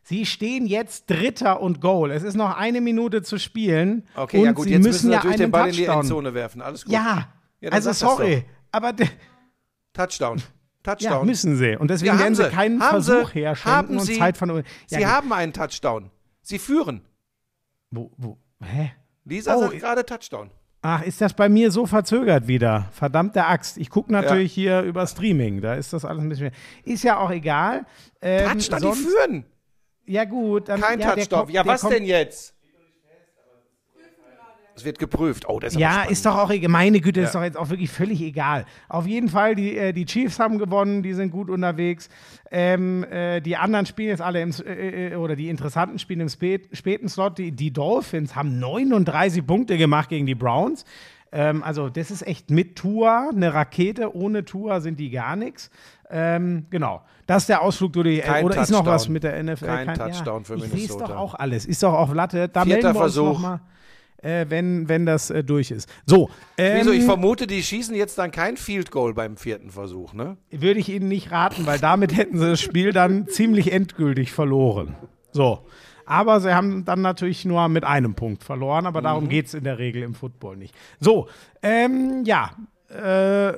[0.04, 2.12] Sie stehen jetzt Dritter und Goal.
[2.12, 4.08] Es ist noch eine Minute zu spielen.
[4.16, 5.76] Okay, und ja gut, sie jetzt müssen müssen sie ja natürlich einen den Ball in
[5.76, 6.02] die Touchdown.
[6.02, 6.62] Endzone werfen.
[6.62, 6.94] Alles gut.
[6.94, 7.28] Ja,
[7.60, 9.08] Ja, also sorry, aber d-
[9.94, 10.38] Touchdown.
[10.86, 11.26] ja, Touchdown.
[11.26, 11.76] müssen sie.
[11.78, 12.50] Und deswegen Ja, werden haben sie sie.
[12.50, 13.12] keinen Haben sie.
[13.12, 14.18] Versuch herschenken Haben und sie.
[14.18, 14.50] Zeit von.
[14.56, 15.06] Ja, sie gut.
[15.06, 16.10] haben einen Touchdown.
[16.42, 17.02] Sie führen.
[17.92, 18.94] Wo, wo, hä?
[19.26, 20.50] Lisa Oh, sagt gerade Touchdown.
[20.82, 22.88] Ach, ist das bei mir so verzögert wieder?
[22.92, 23.78] Verdammte Axt.
[23.78, 25.62] Ich gucke natürlich hier über Streaming.
[25.62, 26.52] Da ist das alles ein bisschen.
[26.84, 27.86] Ist ja auch egal.
[28.20, 29.46] Ähm, Touchdown, die führen.
[30.12, 30.68] Ja, gut.
[30.68, 31.50] Dann, Kein ja, Touchdown.
[31.50, 32.54] Ja, was denn jetzt?
[34.76, 35.48] Es wird geprüft.
[35.48, 36.70] Oh, das ist Ja, ist doch auch egal.
[36.70, 37.40] Meine Güte, ist Ja.
[37.40, 38.66] doch jetzt auch wirklich völlig egal.
[38.90, 42.10] Auf jeden Fall, die, äh, die Chiefs haben gewonnen, die sind gut unterwegs.
[42.50, 46.30] Ähm, äh, die anderen spielen jetzt alle im, äh, äh, oder die interessanten spielen im
[46.30, 47.38] spät, späten Slot.
[47.38, 50.84] Die, die Dolphins haben 39 Punkte gemacht gegen die Browns.
[51.32, 54.14] Ähm, also, das ist echt mit Tour eine Rakete.
[54.16, 55.70] Ohne Tour sind die gar nichts.
[56.12, 57.02] Ähm, genau.
[57.26, 59.14] Das ist der Ausflug durch die Kein Oder ist noch was Touchdown.
[59.14, 59.66] mit der NFL?
[59.66, 61.08] Kein Touchdown für ich Ich Minnesota.
[61.08, 61.66] doch auch alles.
[61.66, 62.50] Ist doch auf Latte.
[62.50, 63.40] Da Vierter melden wir uns Versuch.
[63.40, 63.62] mal
[64.24, 65.90] äh, wenn, wenn das äh, durch ist.
[66.06, 66.92] So, ähm, Wieso?
[66.92, 70.38] Ich vermute, die schießen jetzt dann kein Field Goal beim vierten Versuch, ne?
[70.52, 74.96] würde ich Ihnen nicht raten, weil damit hätten Sie das Spiel dann ziemlich endgültig verloren.
[75.32, 75.66] So.
[76.06, 79.04] Aber sie haben dann natürlich nur mit einem Punkt verloren, aber Mhm.
[79.06, 80.76] darum geht es in der Regel im Football nicht.
[81.00, 81.28] So,
[81.64, 82.52] ähm, ja.
[82.90, 83.54] Äh,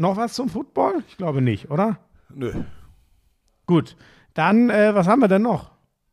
[0.00, 1.02] noch was zum Football?
[1.08, 1.98] Ich glaube nicht, oder?
[2.34, 2.52] Nö.
[3.66, 3.96] Gut.
[4.34, 5.70] Dann, äh, was haben wir denn noch?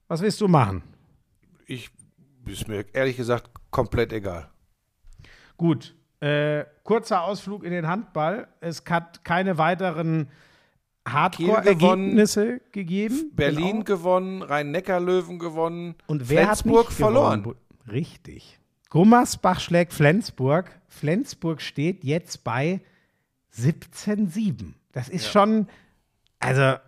[0.08, 0.84] Was willst du machen?
[1.66, 1.90] Ich
[2.46, 4.50] ist mir ehrlich gesagt komplett egal.
[5.58, 5.96] Gut.
[6.20, 8.48] Äh, kurzer Ausflug in den Handball.
[8.62, 10.30] Es hat keine weiteren
[11.08, 13.32] Hardcore-Ergebnisse gegeben.
[13.36, 13.84] Berlin Genau.
[13.84, 17.44] gewonnen, Rhein-Neckar-Löwen gewonnen, Und wer Flensburg hat verloren.
[17.44, 17.60] gewonnen?
[17.92, 18.60] Richtig.
[18.90, 20.72] Gummersbach schlägt Flensburg.
[20.88, 22.82] Flensburg steht jetzt bei
[23.58, 24.74] 17,7.
[24.92, 25.68] Das ist schon,
[26.40, 26.80] also Ja,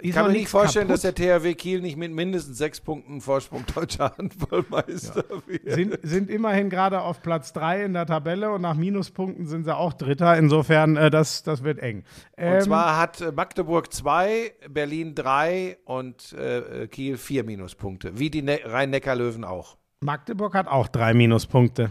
[0.00, 1.04] ich kann mir nicht vorstellen, kaputt?
[1.04, 5.70] dass der THW Kiel nicht mit mindestens sechs Punkten Vorsprung deutscher Handballmeister wird.
[5.70, 9.76] sind, sind immerhin gerade auf Platz 3 in der Tabelle und nach Minuspunkten sind sie
[9.76, 10.36] auch Dritter.
[10.38, 12.04] Insofern, äh, das, das wird eng.
[12.36, 18.18] Ähm, Und zwar hat äh, Magdeburg zwei, Berlin drei und äh, äh, Kiel vier Minuspunkte.
[18.18, 19.76] Wie die ne Rhein-Neckar-Löwen auch.
[20.00, 21.90] Magdeburg hat auch drei Minuspunkte.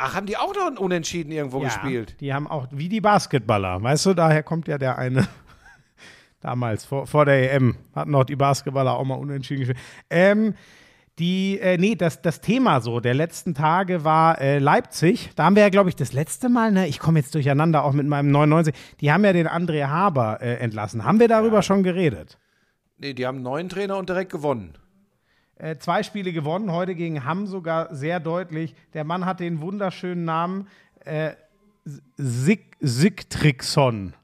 [0.00, 2.14] Ach, haben die auch noch ein Unentschieden irgendwo gespielt?
[2.20, 5.26] Die haben auch, wie die Basketballer, weißt du, daher kommt ja der eine.
[6.40, 9.84] Damals, vor, vor der EM, hatten auch die Basketballer auch mal unentschieden gespielt.
[10.08, 10.54] Ähm,
[11.18, 15.30] die, äh, nee, das, das Thema so der letzten Tage war äh, Leipzig.
[15.34, 17.92] Da haben wir ja, glaube ich, das letzte Mal, ne, ich komme jetzt durcheinander auch
[17.92, 21.04] mit meinem 99, die haben ja den André Haber äh, entlassen.
[21.04, 22.38] Haben wir darüber schon geredet?
[22.98, 24.74] Nee, die haben einen neuen Trainer und direkt gewonnen.
[25.58, 28.74] Äh, zwei Spiele gewonnen, heute gegen Hamm sogar sehr deutlich.
[28.94, 30.68] Der Mann hat den wunderschönen Namen
[31.04, 31.32] äh,
[32.16, 34.14] Sig Sigtrixon.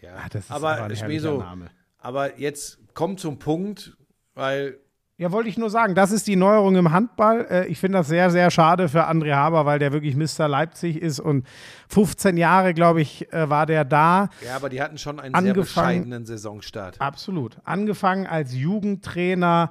[0.00, 1.66] Ja, Ah, das ist aber ein Schmeso, Name.
[1.98, 3.96] aber jetzt kommt zum Punkt,
[4.34, 4.78] weil
[5.18, 7.46] Ja, wollte ich nur sagen, das ist die Neuerung im Handball.
[7.50, 10.48] Äh, ich finde das sehr, sehr schade für André Haber, weil der wirklich Mr.
[10.48, 11.46] Leipzig ist und
[11.88, 14.28] 15 Jahre, glaube ich, äh, war der da.
[14.44, 17.00] ja, aber die hatten schon einen sehr bescheidenen Saisonstart.
[17.00, 17.58] Absolut.
[17.64, 19.70] Angefangen als Jugendtrainer.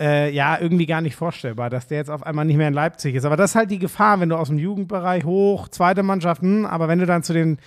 [0.00, 3.14] Äh, ja, irgendwie gar nicht vorstellbar, dass der jetzt auf einmal nicht mehr in Leipzig
[3.14, 3.26] ist.
[3.26, 6.64] Aber das ist halt die Gefahr, wenn du aus dem Jugendbereich hoch, zweite Mannschaft, hm,
[6.64, 7.58] aber wenn du dann zu den,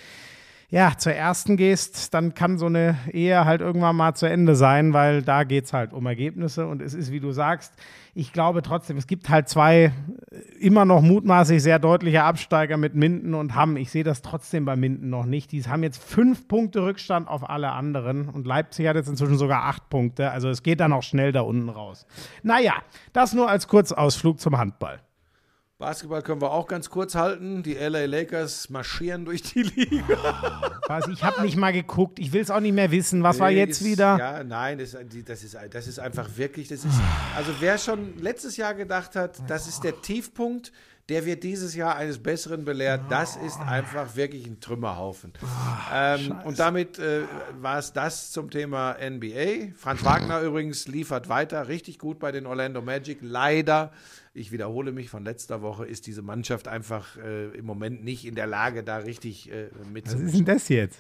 [0.72, 4.94] ja, zur ersten gehst, dann kann so eine Ehe halt irgendwann mal zu Ende sein,
[4.94, 7.74] weil da geht es halt um Ergebnisse und es ist, wie du sagst,
[8.16, 9.92] ich glaube trotzdem, es gibt halt zwei
[10.32, 13.76] äh, immer noch mutmaßlich sehr deutliche Absteiger mit Minden und Hamm.
[13.76, 15.52] Ich sehe das trotzdem bei Minden noch nicht.
[15.52, 19.64] Die haben jetzt fünf Punkte Rückstand auf alle anderen und Leipzig hat jetzt inzwischen sogar
[19.64, 20.30] acht Punkte.
[20.32, 22.06] Also es geht dann auch schnell da unten raus.
[22.44, 22.76] Naja,
[23.14, 25.00] das nur als Kurzausflug zum Handball.
[25.84, 27.62] Basketball können wir auch ganz kurz halten.
[27.62, 30.72] Die LA Lakers marschieren durch die Liga.
[30.88, 32.20] Was, ich habe nicht mal geguckt.
[32.20, 33.22] Ich will es auch nicht mehr wissen.
[33.22, 34.18] Was war Nee, jetzt ist, wieder?
[34.18, 36.96] Ja, nein, das, das, ist, das ist einfach wirklich, das ist,
[37.36, 40.72] also wer schon letztes Jahr gedacht hat, das ist der Tiefpunkt,
[41.10, 43.02] der wird dieses Jahr eines Besseren belehrt.
[43.10, 45.34] Das ist einfach wirklich ein Trümmerhaufen.
[45.94, 47.24] ähm, und damit äh,
[47.60, 49.74] war es das zum Thema NBA.
[49.76, 53.20] Franz Wagner übrigens liefert weiter richtig gut bei den Orlando Magic.
[53.22, 53.92] Leider,
[54.34, 58.36] ich wiederhole mich von letzter Woche, ist diese Mannschaft einfach äh, im Moment nicht in
[58.36, 60.28] der Lage, da richtig äh, Was mitzumischen.
[60.28, 61.00] ist denn das jetzt?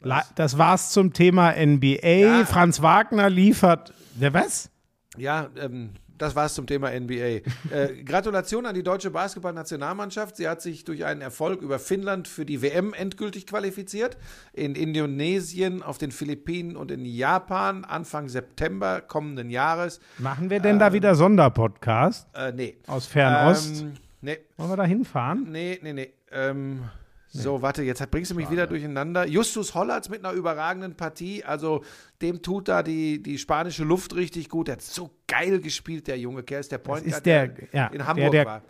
[0.00, 2.06] La das war's zum Thema NBA.
[2.06, 2.44] Ja.
[2.44, 3.92] Franz Wagner liefert.
[4.14, 4.70] Der was?
[5.16, 7.14] Ja, ähm, das war's zum Thema NBA.
[7.70, 10.36] äh, Gratulation an die deutsche Basketballnationalmannschaft.
[10.36, 14.16] Sie hat sich durch einen Erfolg über Finnland für die WM endgültig qualifiziert.
[14.52, 20.00] In Indonesien, auf den Philippinen und in Japan Anfang September kommenden Jahres.
[20.18, 22.76] Machen wir denn da wieder Sonderpodcast Äh, nee.
[22.86, 23.80] aus Fernost?
[23.82, 25.50] Ähm, nee, Wollen wir da hinfahren?
[25.50, 26.12] nee, nee, nee.
[26.32, 26.82] Ähm,
[27.42, 29.26] So, warte, jetzt bringst du mich wieder durcheinander.
[29.26, 31.44] Justus Hollatz mit einer überragenden Partie.
[31.44, 31.84] Also,
[32.22, 34.68] dem tut da die, die spanische Luft richtig gut.
[34.68, 36.60] Der hat so geil gespielt, der junge Kerl.
[36.60, 38.62] Ist der Point ist Guard, der- ja, in der- Hamburg der- war.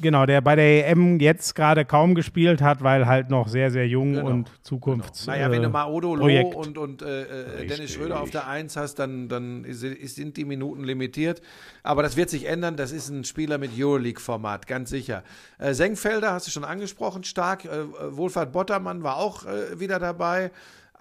[0.00, 3.86] Genau, der bei der EM jetzt gerade kaum gespielt hat, weil halt noch sehr, sehr
[3.88, 5.26] jung Genau, und Zukunfts.
[5.26, 6.54] Naja, wenn du äh, Maodo Loh Projekt.
[6.54, 10.84] und, und äh, äh, Dennis Schröder auf der Eins hast, dann, dann sind die Minuten
[10.84, 11.42] limitiert.
[11.82, 12.76] Aber das wird sich ändern.
[12.76, 15.24] Das ist ein Spieler mit Euroleague-Format, ganz sicher.
[15.58, 17.64] Äh, Senkfelder hast du schon angesprochen, stark.
[17.64, 20.50] Äh, äh, Wohlfahrt Bottermann war auch äh, wieder dabei.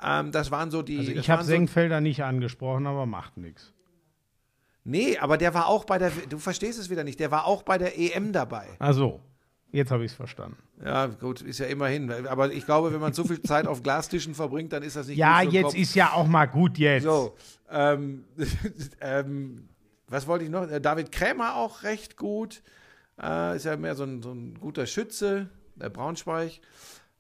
[0.04, 1.00] Ähm, das waren so die.
[1.00, 3.74] Also ich habe waren so, Senkfelder nicht angesprochen, aber macht nichts.
[4.90, 6.12] Nee, aber der war auch bei der.
[6.30, 7.20] Du verstehst es wieder nicht.
[7.20, 8.70] Der war auch bei der EM dabei.
[8.80, 9.20] Also,
[9.70, 10.56] jetzt habe ich es verstanden.
[10.82, 12.10] Ja, gut, ist ja immerhin.
[12.28, 15.18] Aber ich glaube, wenn man so viel Zeit auf Glastischen verbringt, dann ist das nicht
[15.18, 17.04] Ja, jetzt ist ja auch mal gut jetzt.
[17.04, 17.36] So,
[17.70, 18.24] ähm,
[19.02, 19.68] ähm,
[20.08, 20.70] was wollte ich noch?
[20.72, 22.64] Äh, David Krämer auch recht gut.
[23.22, 26.62] Äh, ist ja mehr so ein, so ein guter Schütze, der Braunschweig.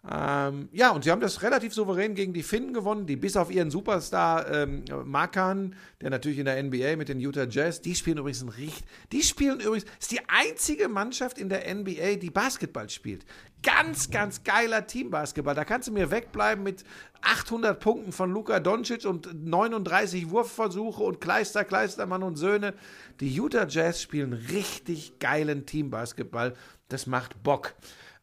[0.10, 3.52] Ähm, ja, und sie haben das relativ souverän gegen die Finnen gewonnen, die bis auf
[3.52, 8.18] ihren Superstar ähm, Makan, der natürlich in der NBA mit den Utah Jazz, die spielen
[8.18, 12.90] übrigens ein richtig, die spielen übrigens, ist die einzige Mannschaft in der NBA, die Basketball
[12.90, 13.26] spielt.
[13.64, 15.56] Ganz, ganz geiler Teambasketball.
[15.56, 16.86] Da kannst du mir wegbleiben mit
[17.22, 22.76] 800 Punkten von Luka Doncic und 39 Wurfversuche und Kleister, Kleistermann und Söhne.
[23.20, 26.54] Die Utah Jazz spielen richtig geilen Teambasketball.
[26.88, 27.74] Das macht Bock.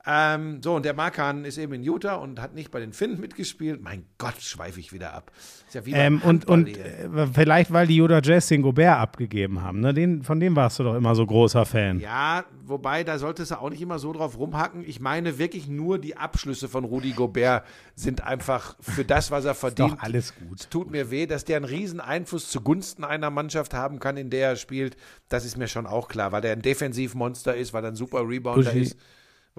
[0.07, 3.19] Ähm, so, und der Markan ist eben in Utah und hat nicht bei den Finnen
[3.19, 3.81] mitgespielt.
[3.83, 5.33] Mein Gott, schweife ich wieder ab.
[5.67, 9.63] Ist ja wie Ähm, und und äh, vielleicht, weil die Utah Jazz den Gobert abgegeben
[9.63, 9.81] haben.
[9.81, 9.95] Ne?
[9.95, 12.01] Den, von dem warst du doch immer so großer Fan.
[12.01, 14.85] Ja, wobei, da solltest du auch nicht immer so drauf rumhacken.
[14.87, 17.65] Ich meine wirklich nur die Abschlüsse von Rudi Gobert
[17.95, 19.93] sind einfach für das, was er verdient.
[19.93, 20.61] doch alles gut.
[20.61, 24.29] Es tut mir weh, dass der einen riesen Einfluss zugunsten einer Mannschaft haben kann, in
[24.29, 24.99] der er spielt.
[25.31, 28.29] Das ist mir schon auch klar, weil der ein Defensivmonster ist, weil er ein super
[28.29, 28.81] Rebounder Uschi.
[28.81, 28.99] ist,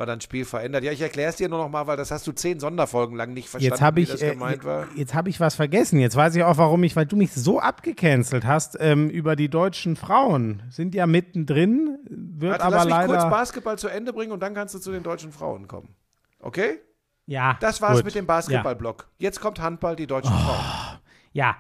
[0.09, 0.83] er ein Spiel verändert.
[0.83, 3.33] Ja, ich erkläre es dir nur noch mal, weil das hast du zehn Sonderfolgen lang
[3.33, 4.87] nicht verstanden, Jetzt habe wie ich, das äh, gemeint war.
[4.95, 5.99] jetzt habe ich was vergessen.
[5.99, 9.47] Jetzt weiß ich auch, warum ich, weil du mich so abgecancelt hast ähm, über die
[9.49, 10.63] deutschen Frauen.
[10.69, 13.07] Sind ja mittendrin, wird Warte, aber lass mich leider.
[13.07, 15.95] kurz Basketball zu Ende bringen und dann kannst du zu den deutschen Frauen kommen.
[16.39, 16.79] Okay?
[17.27, 18.05] ja, Das war's gut.
[18.05, 19.07] mit dem Basketballblock.
[19.17, 20.99] Jetzt kommt Handball, die deutschen Frauen.
[21.33, 21.55] Ja.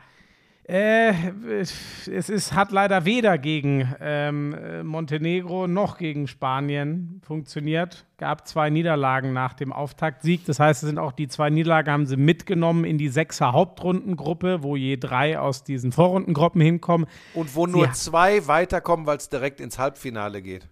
[0.67, 1.13] Äh,
[1.59, 8.07] es ist, hat leider weder gegen ähm, äh, Montenegro noch gegen Spanien funktioniert.
[8.17, 10.43] Gab zwei Niederlagen nach dem Auftaktsieg.
[10.45, 14.63] Das heißt, es sind auch die zwei Niederlagen haben sie mitgenommen in die sechser Hauptrundengruppe,
[14.63, 17.05] wo je drei aus diesen Vorrundengruppen hinkommen.
[17.35, 17.91] Und wo nur Ja.
[17.91, 20.67] zwei weiterkommen, weil es direkt ins Halbfinale geht.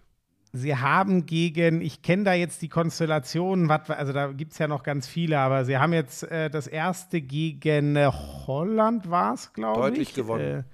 [0.56, 4.84] Sie haben gegen, ich kenne da jetzt die Konstellationen, also da gibt es ja noch
[4.84, 8.08] ganz viele, aber sie haben jetzt äh, das erste gegen äh,
[8.46, 9.86] Holland war es, glaube ich.
[9.86, 10.64] Deutlich gewonnen.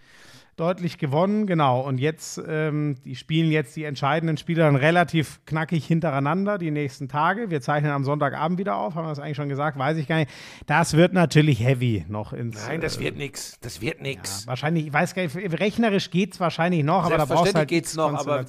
[0.60, 1.80] Deutlich gewonnen, genau.
[1.80, 7.08] Und jetzt, ähm, die spielen jetzt die entscheidenden Spiele dann relativ knackig hintereinander die nächsten
[7.08, 7.48] Tage.
[7.48, 10.16] Wir zeichnen am Sonntagabend wieder auf, haben wir das eigentlich schon gesagt, weiß ich gar
[10.16, 10.30] nicht.
[10.66, 12.66] Das wird natürlich heavy noch ins.
[12.66, 13.58] Nein, das äh, wird nix.
[13.62, 14.46] Das wird nix.
[14.46, 17.68] Wahrscheinlich, ich weiß gar nicht, rechnerisch geht es wahrscheinlich noch, aber da brauchst du halt
[17.68, 18.44] geht's noch, aber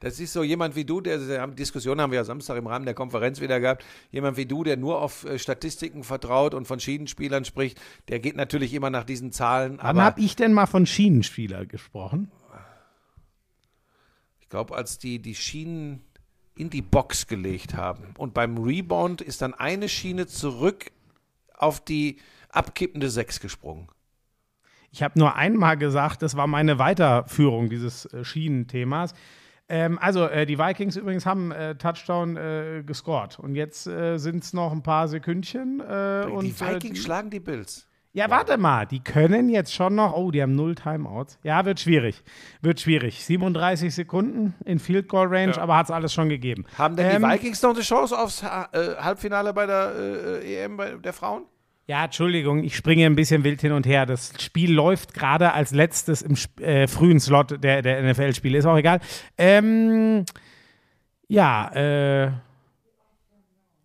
[0.00, 2.86] das ist so jemand wie du, der, der Diskussion haben wir ja Samstag im Rahmen
[2.86, 6.80] der Konferenz wieder gehabt, jemand wie du, der nur auf äh, Statistiken vertraut und von
[6.80, 10.86] Schienenspielern spricht, der geht natürlich immer nach diesen Zahlen, Wann habe ich denn mal von
[11.26, 12.30] Schienenspieler gesprochen?
[14.40, 16.04] ich glaube, als die die Schienen
[16.56, 20.92] in die Box gelegt haben und beim Rebound ist dann eine Schiene zurück
[21.52, 22.18] auf die
[22.50, 23.88] abkippende Sechs gesprungen.
[24.92, 29.14] Ich habe nur einmal gesagt, das war meine Weiterführung dieses äh, Schienenthemas.
[29.68, 33.38] Ähm, also, äh, die Vikings übrigens haben äh, Touchdown äh, gescored.
[33.40, 35.80] Und jetzt äh, sind es noch ein paar Sekündchen.
[35.80, 37.86] Äh, und, die Vikings schlagen die Bills.
[38.16, 40.14] Ja, warte mal, die können jetzt schon noch.
[40.16, 41.38] Oh, die haben null Timeouts.
[41.42, 42.22] Ja, wird schwierig.
[42.62, 43.22] Wird schwierig.
[43.22, 46.64] 37 Sekunden in Field Goal Range, aber hat es alles schon gegeben.
[46.78, 49.92] Haben denn Ähm, die Vikings noch eine Chance aufs äh, Halbfinale bei der
[50.42, 51.42] äh, EM bei der Frauen?
[51.88, 54.06] Ja, Entschuldigung, ich springe ein bisschen wild hin und her.
[54.06, 58.56] Das Spiel läuft gerade als letztes im äh, frühen Slot der, der NFL-Spiele.
[58.56, 59.00] Ist auch egal.
[59.36, 60.24] Ähm,
[61.28, 62.30] ja, äh.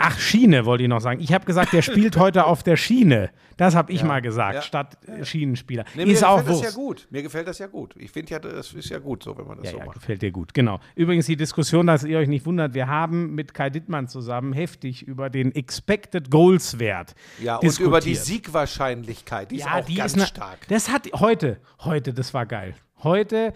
[0.03, 1.19] Ach, Schiene wollte ich noch sagen.
[1.21, 3.29] Ich habe gesagt, der spielt heute auf der Schiene.
[3.57, 4.61] Das habe ich mal gesagt, ja.
[4.63, 5.85] statt äh, Schienenspieler.
[5.95, 7.07] Nee, mir ist auch gefällt das ja gut.
[7.11, 7.93] Mir gefällt das ja gut.
[7.97, 9.95] Ich finde ja, das ist ja gut so, wenn man das Ja, so ja, macht.
[9.95, 10.79] gefällt dir gut, genau.
[10.95, 15.03] Übrigens die Diskussion, dass ihr euch nicht wundert, wir haben mit Kai Dittmann zusammen heftig
[15.03, 17.87] über den Expected Goals Wert Ja, und diskutiert.
[17.87, 20.67] über die Siegwahrscheinlichkeit, die ist auch ganz na- stark.
[20.69, 22.73] Das hat heute, heute, das war geil.
[23.03, 23.53] Heute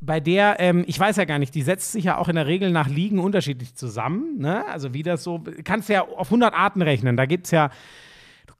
[0.00, 2.46] bei der, ähm, ich weiß ja gar nicht, die setzt sich ja auch in der
[2.46, 4.38] Regel nach Ligen unterschiedlich zusammen.
[4.38, 4.66] Ne?
[4.68, 7.16] Also wie das so, kannst ja auf 100 Arten rechnen.
[7.16, 7.70] Da gibt es ja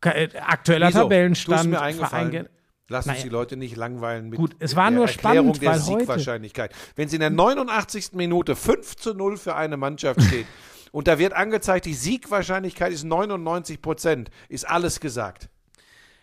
[0.05, 1.03] äh, aktueller Wieso?
[1.03, 1.61] Tabellenstand.
[1.61, 2.31] Es mir eingefallen.
[2.33, 2.48] Vereinge-
[2.92, 3.22] Lass uns Naja.
[3.22, 6.74] die Leute nicht langweilen mit, Gut, es war der nur Erklärung spannend, der Siegwahrscheinlichkeit.
[6.96, 8.14] Wenn sie in der 89.
[8.14, 10.46] Minute 5 zu 0 für eine Mannschaft steht
[10.90, 15.48] und da wird angezeigt, die Siegwahrscheinlichkeit ist 99 Prozent, ist alles gesagt.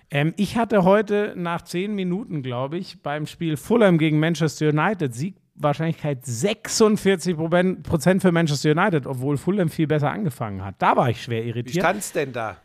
[0.09, 5.13] Ähm, ich hatte heute nach 10 Minuten, glaube ich, beim Spiel Fulham gegen Manchester United
[5.13, 10.75] Siegwahrscheinlichkeit 46 Proben- Prozent für Manchester United, obwohl Fulham viel besser angefangen hat.
[10.79, 11.83] Da war ich schwer Wie irritiert.
[11.83, 12.61] stand's denn da?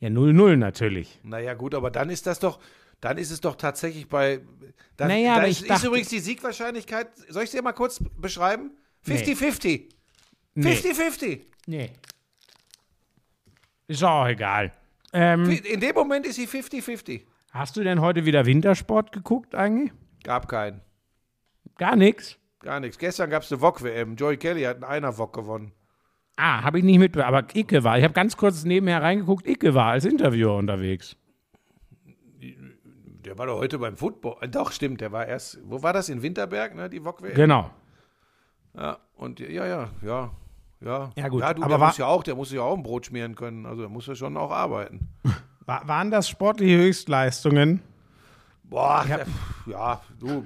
[0.00, 1.20] Ja, 0-0 natürlich.
[1.22, 2.58] Naja, gut, aber dann ist das doch,
[3.00, 4.40] dann ist es doch tatsächlich bei.
[4.96, 7.62] Dann, Naja, da aber ist, ich ist dachte- übrigens die Siegwahrscheinlichkeit, soll ich sie dir
[7.62, 8.72] mal kurz beschreiben?
[9.06, 9.88] 50-50.
[10.54, 10.72] Nee.
[10.72, 11.40] 50-50.
[11.66, 11.90] Nee.
[13.86, 14.72] Ist auch egal.
[15.14, 17.22] Ähm, In dem Moment ist sie 50-50.
[17.52, 19.92] hast du denn heute wieder Wintersport geguckt eigentlich?
[20.24, 20.80] Gab keinen.
[21.78, 22.38] Gar nichts.
[22.60, 22.98] Gar nichts.
[22.98, 24.16] Gestern gab es eine VOG-WM.
[24.16, 25.72] Joey Kelly hat einen einer VOG gewonnen.
[26.36, 27.96] Ah, habe ich nicht mit, aber Icke war.
[27.96, 29.46] Ich habe ganz kurz nebenher reingeguckt.
[29.46, 31.16] Icke war als Interviewer unterwegs.
[33.24, 34.36] Der war doch heute beim Football.
[34.40, 35.58] Äh, Doch, stimmt, der war erst.
[35.64, 36.08] Wo war das?
[36.08, 36.90] In Winterberg, ne?
[36.90, 37.34] Die VOG-WM?
[37.34, 37.70] Genau.
[38.76, 40.30] Ja, und ja, ja, ja.
[40.80, 42.76] Ja, Ja, gut, Ja, du, aber der war- muss ja auch, der muss ja auch
[42.76, 43.66] ein Brot schmieren können.
[43.66, 45.08] Also der muss ja schon auch arbeiten.
[45.66, 47.80] War, waren das sportliche Höchstleistungen?
[48.64, 49.20] Boah, ja,
[49.66, 50.44] ja du,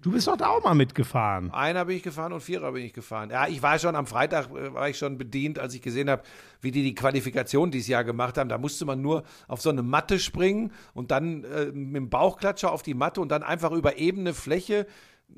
[0.00, 1.52] Du bist doch da auch mal mitgefahren.
[1.52, 3.30] Einer bin ich gefahren und Vierer bin ich gefahren.
[3.30, 6.22] Ja, ich war schon am Freitag, äh, war ich schon bedient, als ich gesehen habe,
[6.60, 8.48] wie die die Qualifikation dieses Jahr gemacht haben.
[8.48, 12.70] Da musste man nur auf so eine Matte springen und dann äh, mit dem Bauchklatscher
[12.72, 14.86] auf die Matte und dann einfach über ebene Fläche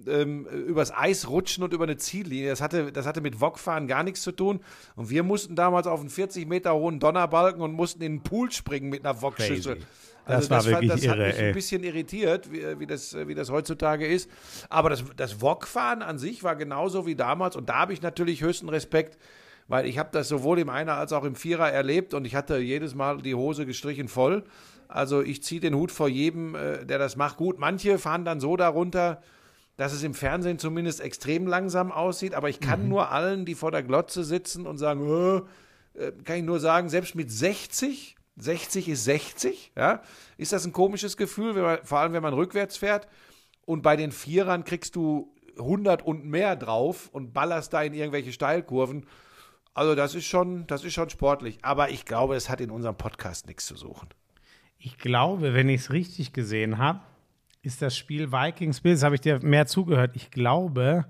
[0.06, 2.50] ähm, übers Eis rutschen und über eine Ziellinie.
[2.50, 4.60] Das hatte, das hatte mit Wokfahren gar nichts zu tun.
[4.96, 8.50] Und wir mussten damals auf einen 40 Meter hohen Donnerbalken und mussten in den Pool
[8.52, 9.74] springen mit einer Wokschüssel.
[9.76, 9.86] Crazy.
[10.26, 11.48] Das war fand- wirklich das irre, hat mich ey.
[11.48, 14.30] ein bisschen irritiert, wie, wie, das, wie das heutzutage ist.
[14.68, 17.56] Aber das, das Wokfahren an sich war genauso wie damals.
[17.56, 19.18] Und da habe ich natürlich höchsten Respekt,
[19.66, 22.58] weil ich habe das sowohl im Einer als auch im Vierer erlebt und ich hatte
[22.58, 24.44] jedes Mal die Hose gestrichen voll.
[24.88, 27.36] Also ich ziehe den Hut vor jedem, äh, der das macht.
[27.36, 29.22] Gut, manche fahren dann so darunter,
[29.80, 32.34] dass es im Fernsehen zumindest extrem langsam aussieht.
[32.34, 35.08] Aber ich kann nur allen, die vor der Glotze sitzen und sagen,
[35.96, 40.02] äh, äh, kann ich nur sagen, selbst mit 60, 60 ist 60, ja,
[40.36, 43.08] ist das ein komisches Gefühl, man, vor allem wenn man rückwärts fährt.
[43.64, 48.32] Und bei den Vierern kriegst du 100 und mehr drauf und ballerst da in irgendwelche
[48.32, 49.06] Steilkurven.
[49.72, 51.58] Also das ist schon, das ist schon sportlich.
[51.62, 54.10] Aber ich glaube, es hat in unserem Podcast nichts zu suchen.
[54.76, 57.00] Ich glaube, wenn ich es richtig gesehen habe,
[57.62, 60.12] ist das Spiel Vikings Bills, habe ich dir mehr zugehört.
[60.14, 61.06] Ich glaube,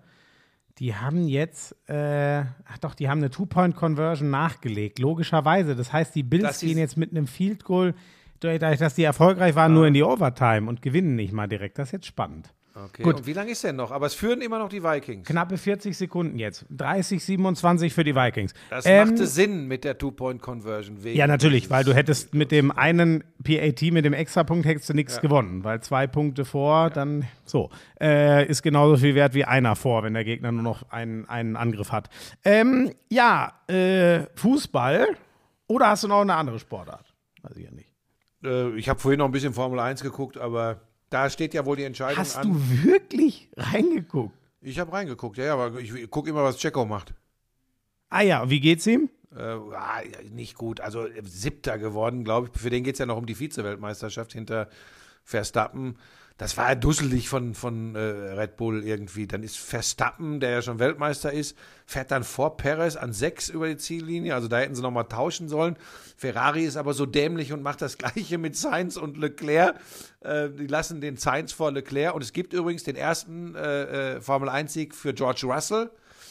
[0.79, 5.77] die haben jetzt, äh, ach doch, die haben eine Two-Point-Conversion nachgelegt, logischerweise.
[5.77, 7.95] Das heißt, die Bills gehen jetzt mit einem Field Goal,
[8.41, 11.79] dadurch, dass die erfolgreich waren, nur in die Overtime und gewinnen nicht mal direkt.
[11.79, 12.55] Das ist jetzt spannend.
[12.75, 13.03] Okay.
[13.03, 13.17] Gut.
[13.17, 13.91] Und wie lange ist denn noch?
[13.91, 15.27] Aber es führen immer noch die Vikings.
[15.27, 16.65] Knappe 40 Sekunden jetzt.
[16.71, 18.55] 30, 27 für die Vikings.
[18.71, 20.97] Das Ähm, machte Sinn mit der Two-Point-Conversion.
[21.15, 25.21] Ja, natürlich, weil du hättest mit dem einen PAT, mit dem Extrapunkt, hättest du nichts
[25.21, 30.03] gewonnen, weil zwei Punkte vor, dann so, äh, ist genauso viel wert wie einer vor,
[30.05, 32.09] wenn der Gegner nur noch einen, einen Angriff hat.
[32.45, 35.09] Ähm, ja, äh, Fußball
[35.67, 37.13] oder hast du noch eine andere Sportart?
[37.43, 37.93] Weiß ich ja nicht.
[38.45, 40.81] Äh, ich habe vorhin noch ein bisschen Formel 1 geguckt, aber
[41.11, 42.53] da steht ja wohl die Entscheidung Hast an.
[42.53, 44.35] du wirklich reingeguckt?
[44.63, 47.15] Ich habe reingeguckt, ja, ja, aber ich gucke immer, was Checo macht.
[48.09, 49.09] Ah ja, wie geht's ihm?
[49.35, 50.81] Äh, ah, nicht gut.
[50.81, 52.61] Also äh, siebter geworden, glaube ich.
[52.61, 54.69] Für den geht es ja noch um die Vize-Weltmeisterschaft hinter
[55.23, 55.97] Verstappen.
[56.41, 59.27] Das war ja dusselig von, von äh, Red Bull irgendwie.
[59.27, 63.69] Dann ist Verstappen, der ja schon Weltmeister ist, fährt dann vor Perez an sechs über
[63.69, 64.35] die Ziellinie.
[64.35, 65.77] Also da hätten sie nochmal tauschen sollen.
[66.17, 69.77] Ferrari ist aber so dämlich und macht das Gleiche mit Sainz und Leclerc.
[70.21, 72.15] Äh, die lassen den Sainz vor Leclerc.
[72.15, 75.91] Und es gibt übrigens den ersten äh, äh, Formel-1-Sieg für George Russell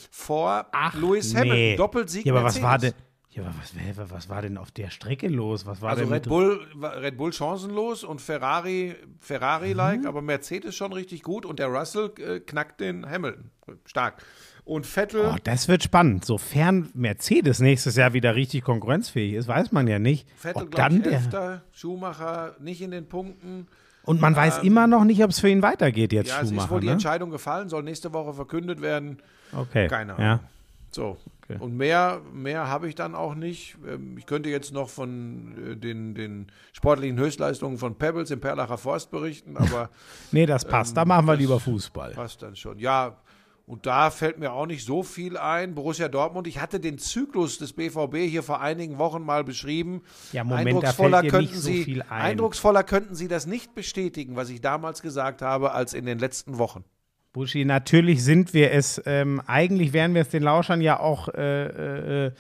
[0.10, 0.66] vor
[1.00, 1.78] Lewis Hamilton.
[1.78, 2.96] Doppelsieg Ja, aber was war denn?
[3.32, 5.68] Ja, aber was, was war denn auf der Strecke los?
[5.68, 10.08] Was war Also denn Red Bull, Red Bull chancenlos und Ferrari Ferrari-like, Mhm.
[10.08, 13.52] aber Mercedes schon richtig gut und der Russell äh, knackt den Hamilton.
[13.86, 14.24] Stark.
[14.66, 16.26] Und Vettel, Oh, das wird spannend.
[16.26, 20.28] Sofern Mercedes nächstes Jahr wieder richtig konkurrenzfähig ist, weiß man ja nicht.
[20.36, 23.68] Vettel ob glaube dann ich, der, Elfter, Schumacher nicht in den Punkten.
[24.04, 26.50] und man weiß immer noch nicht, ob es für ihn weitergeht jetzt, Ja, es ist
[26.50, 26.70] Schumacher.
[26.72, 26.94] wohl die ne?
[26.94, 29.20] Entscheidung gefallen, soll nächste Woche verkündet werden.
[29.54, 29.88] Okay.
[29.88, 30.26] Keine Ahnung.
[30.26, 30.40] Ja.
[30.92, 31.18] So.
[31.50, 31.58] Okay.
[31.64, 33.78] Und mehr, mehr habe ich dann auch nicht.
[33.88, 38.78] Ähm, Ich könnte jetzt noch von äh, den, den sportlichen Höchstleistungen von Pebbles im Perlacher
[38.78, 39.90] Forst berichten, aber
[40.32, 40.96] Nee, das passt.
[40.96, 42.12] da machen wir lieber Fußball.
[42.12, 42.78] Passt dann schon.
[42.78, 43.18] Ja,
[43.66, 45.76] und da fällt mir auch nicht so viel ein.
[45.76, 50.02] Borussia Dortmund, ich hatte den Zyklus des BVB hier vor einigen Wochen mal beschrieben.
[50.32, 52.02] Ja, Moment, da eindrucksvoller nicht könnten so Sie.
[52.10, 56.58] Eindrucksvoller könnten Sie das nicht bestätigen, was ich damals gesagt habe, als in den letzten
[56.58, 56.84] Wochen.
[57.32, 59.02] Buschi, natürlich sind wir es.
[59.06, 62.32] Ähm, eigentlich wären wir es den Lauschern ja auch äh, äh,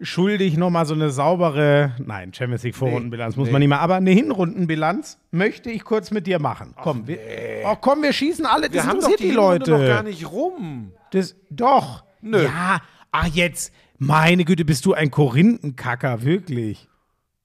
[0.00, 3.52] schuldig, nochmal so eine saubere, nein, Champions League Vorrundenbilanz muss nee.
[3.52, 6.74] man nicht mehr, aber eine Hinrundenbilanz möchte ich kurz mit dir machen.
[6.82, 7.18] Komm, wir,
[7.64, 10.02] oh, komm, wir schießen alle, das Wir haben doch interessiert die, die, Leute noch gar
[10.02, 10.92] nicht rum.
[11.12, 12.04] Das, doch.
[12.20, 12.42] Nö.
[12.42, 12.82] Ja,
[13.12, 16.88] ach jetzt, meine Güte, bist du ein Korinthenkacker, wirklich.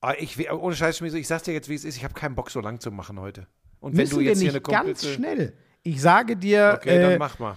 [0.01, 1.97] Ah, ich, ohne Scheiß, ich sag's dir jetzt, wie es ist.
[1.97, 3.47] Ich habe keinen Bock, so lang zu machen heute.
[3.79, 5.53] Und wenn Müssen du wir jetzt hier nicht eine ganz schnell.
[5.87, 7.55] Ich sage dir, Okay, äh, dann mach mal.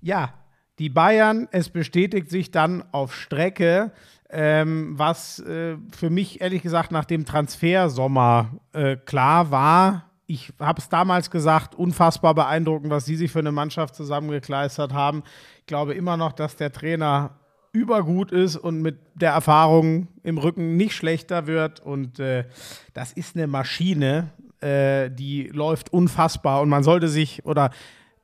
[0.00, 0.34] Ja,
[0.80, 3.92] die Bayern, es bestätigt sich dann auf Strecke,
[4.28, 10.10] ähm, was äh, für mich ehrlich gesagt nach dem Transfersommer äh, klar war.
[10.26, 15.22] Ich habe es damals gesagt, unfassbar beeindruckend, was sie sich für eine Mannschaft zusammengekleistert haben.
[15.60, 17.38] Ich glaube immer noch, dass der Trainer
[17.72, 21.78] übergut ist und mit der Erfahrung im Rücken nicht schlechter wird.
[21.78, 22.46] Und äh,
[22.94, 26.60] das ist eine Maschine, äh, die läuft unfassbar.
[26.60, 27.70] Und man sollte sich oder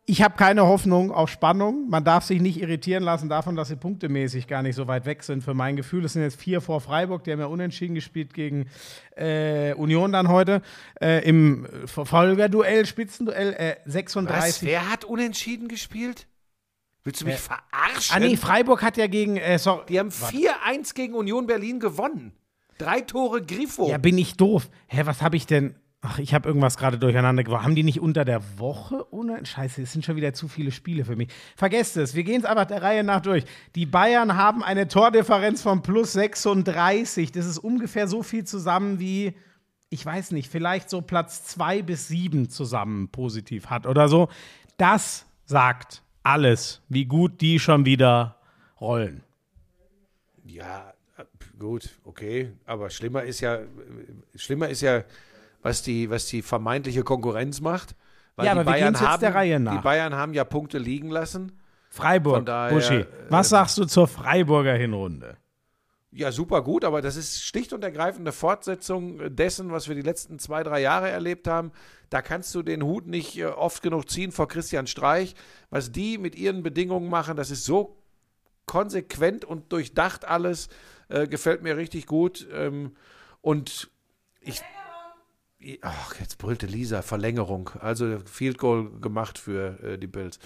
[0.08, 1.88] ich habe keine Hoffnung auf Spannung.
[1.88, 5.24] Man darf sich nicht irritieren lassen davon, dass sie punktemäßig gar nicht so weit weg
[5.24, 5.42] sind.
[5.42, 7.24] Für mein Gefühl, es sind jetzt vier vor Freiburg.
[7.24, 8.68] Die haben ja unentschieden gespielt gegen
[9.16, 10.62] äh, Union dann heute.
[11.00, 14.62] Äh, Im Verfolgerduell, Spitzenduell äh, 36.
[14.62, 14.62] Was?
[14.62, 16.28] Wer hat unentschieden gespielt?
[17.02, 18.14] Willst du mich verarschen?
[18.14, 22.32] Ah nee, Freiburg hat ja gegen, äh, sorry, Die haben 4-1 gegen Union Berlin gewonnen.
[22.78, 23.88] Drei Tore Grifo.
[23.88, 24.68] Ja, bin ich doof.
[24.86, 25.74] Hä, was habe ich denn?
[26.08, 27.64] Ach, ich habe irgendwas gerade durcheinander gebracht.
[27.64, 29.44] Haben die nicht unter der Woche ohne?
[29.44, 31.30] Scheiße, es sind schon wieder zu viele Spiele für mich.
[31.56, 33.44] Vergesst es, wir gehen es einfach der Reihe nach durch.
[33.74, 37.32] Die Bayern haben eine Tordifferenz von plus 36.
[37.32, 39.34] Das ist ungefähr so viel zusammen wie,
[39.88, 44.28] ich weiß nicht, vielleicht so Platz 2 bis 7 zusammen positiv hat oder so.
[44.76, 48.36] Das sagt alles, wie gut die schon wieder
[48.80, 49.24] rollen.
[50.44, 51.24] Ja, äh,
[51.58, 52.52] gut, okay.
[52.64, 53.58] Aber schlimmer ist ja,
[54.36, 55.02] schlimmer ist ja,
[55.66, 57.96] was die, was die vermeintliche Konkurrenz macht.
[58.36, 59.82] Weil Ja, die aber wir Bayern jetzt haben, der Reihe Die nach.
[59.82, 61.58] Bayern haben ja Punkte liegen lassen.
[61.90, 65.36] Freiburg, daher, Buschi, äh, was sagst du zur Freiburger Hinrunde?
[66.12, 70.02] Ja, super gut, aber das ist schlicht und ergreifend eine Fortsetzung dessen, was wir die
[70.02, 71.72] letzten zwei, drei Jahre erlebt haben.
[72.10, 75.34] Da kannst du den Hut nicht äh, oft genug ziehen vor Christian Streich.
[75.70, 77.96] Was die mit ihren Bedingungen machen, das ist so
[78.66, 80.68] konsequent und durchdacht alles.
[81.08, 82.46] Äh, gefällt mir richtig gut.
[82.52, 82.94] Ähm,
[83.40, 83.90] und
[84.40, 84.62] ich.
[85.82, 87.70] Ach, jetzt brüllte Lisa, Verlängerung.
[87.80, 90.38] Also Field Goal gemacht für äh, die Bills.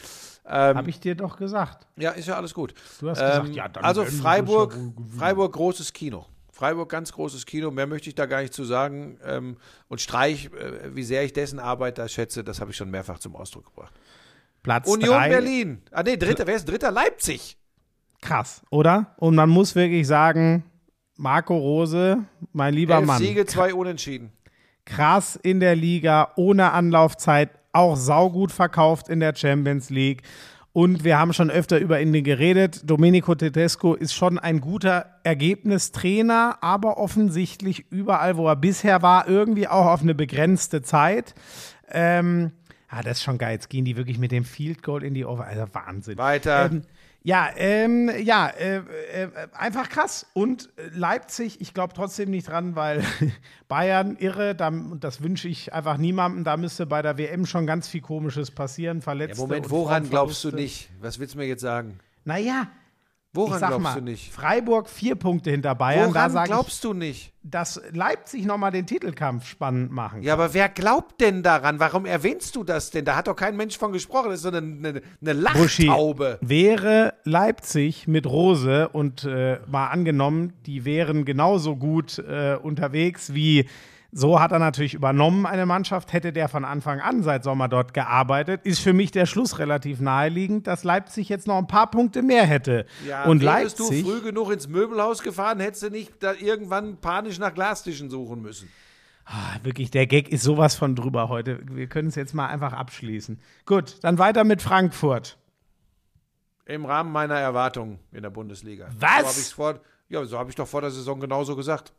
[0.47, 1.87] Ähm, Habe ich dir doch gesagt.
[1.97, 2.75] ja, ist ja alles gut.
[3.01, 4.77] Du hast gesagt, Ähm, ja, dann also Freiburg.
[5.19, 6.27] Freiburg großes Kino.
[6.53, 7.71] Freiburg ganz großes Kino.
[7.71, 9.19] Mehr möchte ich da gar nicht zu sagen.
[9.25, 9.57] Ähm,
[9.89, 13.19] und Streich, äh, wie sehr ich dessen Arbeit da schätze, das habe ich schon mehrfach
[13.19, 13.95] zum Ausdruck gebracht.
[14.63, 15.29] Platz Union drei.
[15.29, 15.83] Berlin.
[15.91, 16.47] Ah nee, dritter.
[16.47, 16.91] Wer ist dritter?
[16.91, 17.57] Leipzig.
[18.21, 19.15] Krass, oder?
[19.17, 20.65] Und man muss wirklich sagen,
[21.17, 24.33] Marco Rose, mein lieber Elf Mann, Siege, zwei Unentschieden.
[24.91, 30.23] Krass in der Liga, ohne Anlaufzeit, auch saugut verkauft in der Champions League.
[30.73, 32.89] Und wir haben schon öfter über ihn geredet.
[32.89, 39.67] Domenico Tedesco ist schon ein guter Ergebnistrainer, aber offensichtlich überall, wo er bisher war, irgendwie
[39.67, 41.35] auch auf eine begrenzte Zeit.
[41.91, 42.53] Ähm,
[42.89, 43.53] ah, das ist schon geil.
[43.53, 45.47] Jetzt gehen die wirklich mit dem Field Goal in die Over.
[45.47, 46.19] Also Wahnsinn.
[46.19, 46.67] Weiter.
[46.67, 46.83] Ähm,
[47.23, 50.27] ja, ähm, ja, äh, äh, einfach krass.
[50.33, 53.05] Und äh, Leipzig, ich glaube trotzdem nicht dran, weil
[53.69, 56.45] Bayern irre, da, und das wünsche ich einfach niemandem.
[56.45, 58.99] Da müsste bei der WM schon ganz viel Komisches passieren.
[58.99, 59.41] Ja, Verletzte.
[59.43, 60.89] Moment, woran glaubst du nicht?
[61.01, 61.99] Was willst du mir jetzt sagen?
[62.25, 62.69] Naja,
[63.33, 64.33] Woran glaubst mal, du nicht?
[64.33, 66.09] Freiburg vier Punkte hinter Bayern.
[66.13, 67.33] da Woran sage ich, glaubst du nicht?
[67.43, 71.81] dass Leipzig nochmal den Titelkampf spannend machen Ja, aber wer glaubt denn daran?
[71.81, 73.07] Warum erwähnst du das denn?
[73.07, 74.29] Da hat doch kein Mensch von gesprochen.
[74.31, 76.39] Das ist so eine, eine, eine Buschi, Lachtaube.
[76.43, 83.67] wäre Leipzig mit Rose und äh, mal angenommen, die wären genauso gut äh, unterwegs wie
[84.13, 87.95] so hat er natürlich übernommen eine Mannschaft, hätte der von Anfang an seit Sommer dort
[87.95, 92.23] gearbeitet, ist für mich der Schluss relativ naheliegend, dass Leipzig jetzt noch ein paar Punkte
[92.23, 92.87] mehr hätte.
[93.07, 96.97] Ja, und wärst Leipzig, du früh genug ins Möbelhaus gefahren, hättest du nicht da irgendwann
[96.97, 98.69] panisch nach Glastischen suchen müssen.
[99.27, 101.61] Ah, wirklich, der Gag ist sowas von drüber heute.
[101.71, 103.39] Wir können es jetzt mal einfach abschließen.
[103.65, 105.39] Gut, dann weiter mit Frankfurt.
[106.67, 108.89] Im Rahmen meiner Erwartungen in der Bundesliga.
[108.99, 109.11] Was?
[109.11, 111.93] So hab ich's vor, ja, so habe ich doch vor der Saison genauso gesagt.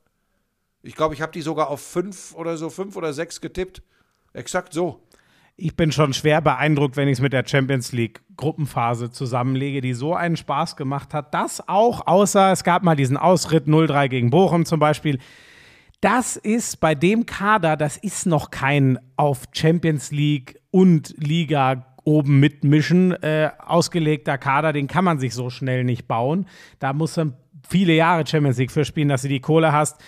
[0.83, 3.83] Ich glaube, ich habe die sogar auf fünf oder so, fünf oder sechs getippt.
[4.33, 5.01] Exakt so.
[5.57, 9.93] Ich bin schon schwer beeindruckt, wenn ich es mit der Champions League Gruppenphase zusammenlege, die
[9.93, 11.33] so einen Spaß gemacht hat.
[11.33, 15.19] Das auch, außer es gab mal diesen Ausritt 0-3 gegen Bochum zum Beispiel.
[15.99, 22.39] Das ist bei dem Kader, das ist noch kein auf Champions League und Liga oben
[22.39, 26.47] mitmischen äh, ausgelegter Kader, den kann man sich so schnell nicht bauen.
[26.79, 27.35] Da muss man
[27.69, 30.01] viele Jahre Champions League für spielen, dass du die Kohle hast.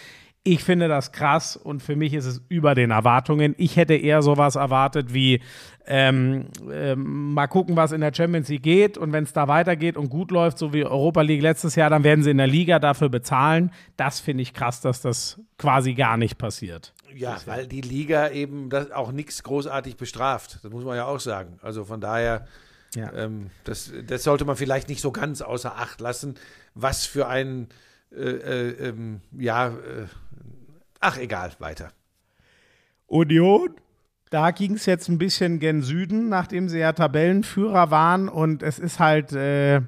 [0.46, 3.56] Ich finde das krass und für mich ist es über den Erwartungen.
[3.58, 5.41] Ich hätte eher sowas erwartet wie
[5.86, 9.96] ähm, ähm, mal gucken, was in der Champions League geht und wenn es da weitergeht
[9.96, 12.80] und gut läuft, so wie Europa League letztes Jahr, dann werden sie in der Liga
[12.80, 13.72] dafür bezahlen.
[13.96, 16.94] Das finde ich krass, dass das quasi gar nicht passiert.
[17.16, 20.60] Ja, weil die Liga eben das auch nichts großartig bestraft.
[20.64, 21.58] Das muss man ja auch sagen.
[21.62, 22.48] Also von daher,
[22.96, 23.14] Ja.
[23.14, 26.36] ähm, das, das sollte man vielleicht nicht so ganz außer Acht lassen,
[26.76, 27.68] was für ein,
[28.16, 30.07] äh, äh, ähm, ja, äh,
[30.99, 31.89] ach egal, weiter.
[33.07, 33.70] Union.
[34.30, 38.30] Da ging es jetzt ein bisschen gen Süden, nachdem sie ja Tabellenführer waren.
[38.30, 39.82] Und es ist halt, äh,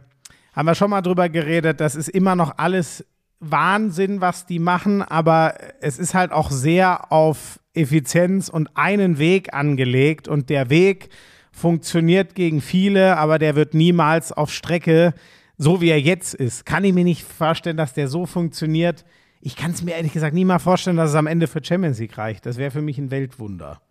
[0.53, 3.03] haben wir schon mal drüber geredet, das ist immer noch alles
[3.39, 9.53] Wahnsinn, was die machen, aber es ist halt auch sehr auf Effizienz und einen Weg
[9.53, 10.27] angelegt.
[10.27, 11.09] Und der Weg
[11.51, 15.13] funktioniert gegen viele, aber der wird niemals auf Strecke,
[15.57, 16.65] so wie er jetzt ist.
[16.65, 19.05] Kann ich mir nicht vorstellen, dass der so funktioniert.
[19.41, 21.99] Ich kann es mir ehrlich gesagt nie mal vorstellen, dass es am Ende für Champions
[21.99, 22.45] League reicht.
[22.45, 23.81] Das wäre für mich ein Weltwunder.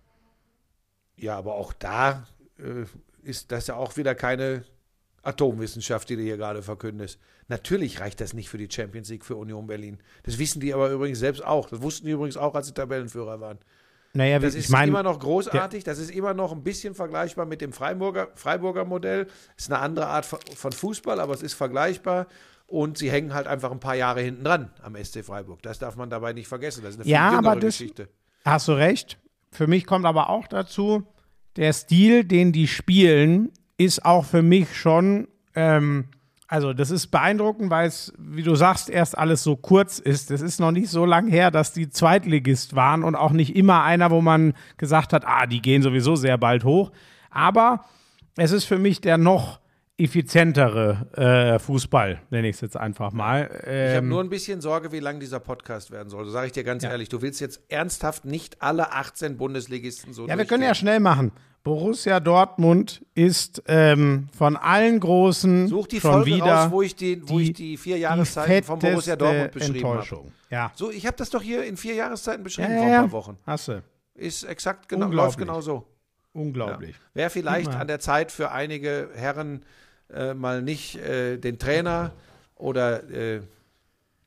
[1.16, 2.26] Ja, aber auch da
[2.58, 2.84] äh,
[3.22, 4.64] ist das ja auch wieder keine
[5.22, 7.18] Atomwissenschaft, die du hier gerade verkündest.
[7.48, 9.98] Natürlich reicht das nicht für die Champions League für Union Berlin.
[10.24, 11.68] Das wissen die aber übrigens selbst auch.
[11.68, 13.58] Das wussten die übrigens auch, als sie Tabellenführer waren.
[14.16, 17.60] Naja, Das ist meine, immer noch großartig, das ist immer noch ein bisschen vergleichbar mit
[17.60, 19.26] dem Freiburger, Freiburger Modell.
[19.56, 22.26] Ist eine andere Art von Fußball, aber es ist vergleichbar.
[22.66, 25.62] Und sie hängen halt einfach ein paar Jahre hinten dran am SC Freiburg.
[25.62, 26.82] Das darf man dabei nicht vergessen.
[26.82, 28.08] Das ist eine Ja, aber das- Geschichte.
[28.44, 29.18] Hast du recht.
[29.50, 31.02] Für mich kommt aber auch dazu,
[31.56, 36.06] der Stil, den die spielen, ist auch für mich schon, ähm,
[36.54, 40.30] also das ist beeindruckend, weil es, wie du sagst, erst alles so kurz ist.
[40.30, 43.82] Es ist noch nicht so lang her, dass die Zweitligist waren und auch nicht immer
[43.82, 46.92] einer, wo man gesagt hat, ah, die gehen sowieso sehr bald hoch.
[47.28, 47.86] Aber
[48.36, 49.58] es ist für mich der noch
[49.96, 53.48] effizientere äh, Fußball, nenne ich es jetzt einfach mal.
[53.52, 53.68] Ich habe
[53.98, 56.24] Ähm, nur ein bisschen Sorge, wie lang dieser Podcast werden soll.
[56.24, 57.08] Das sage ich dir ganz ehrlich.
[57.08, 61.32] Du willst jetzt ernsthaft nicht alle 18 Bundesligisten so Ja, wir können ja schnell machen.
[61.62, 66.94] Borussia Dortmund ist ähm, von allen Großen Such die schon Folge wieder raus, wo ich
[66.94, 69.98] die, wo ich die vier Jahreszeiten von Borussia Dortmund beschrieben habe.
[70.00, 70.32] Enttäuschung.
[70.50, 70.72] Ja.
[70.74, 73.00] So, ich habe das doch hier in vier Jahreszeiten Ja, beschrieben ja, vor ein ja.
[73.00, 73.38] paar Wochen.
[73.46, 73.82] Hast du.
[74.14, 75.86] Ist exakt genau, läuft genau so.
[76.34, 76.96] Unglaublich.
[77.14, 79.64] Wäre vielleicht an der Zeit für einige Herren
[80.12, 82.12] äh, mal nicht äh, den Trainer
[82.54, 83.40] oder äh,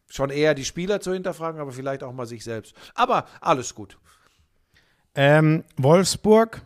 [0.09, 2.75] schon eher die Spieler zu hinterfragen, aber vielleicht auch mal sich selbst.
[2.95, 3.97] Aber alles gut.
[5.15, 6.61] Ähm, Wolfsburg,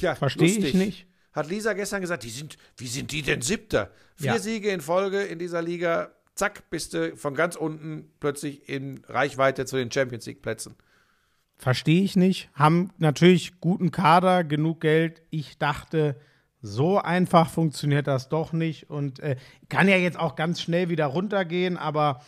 [0.00, 1.06] Ja, verstehe ich nicht.
[1.32, 3.90] Hat Lisa gestern gesagt, die sind, wie sind die denn Siebter?
[4.16, 4.38] Vier Ja.
[4.38, 9.66] Siege in Folge in dieser Liga, zack, bist du von ganz unten plötzlich in Reichweite
[9.66, 10.74] zu den Champions League Plätzen.
[11.58, 12.48] Verstehe ich nicht.
[12.54, 15.22] Haben natürlich guten Kader, genug Geld.
[15.30, 16.18] Ich dachte,
[16.66, 18.90] so einfach funktioniert das doch nicht.
[18.90, 19.36] Und äh,
[19.68, 22.22] kann ja jetzt auch ganz schnell wieder runtergehen, aber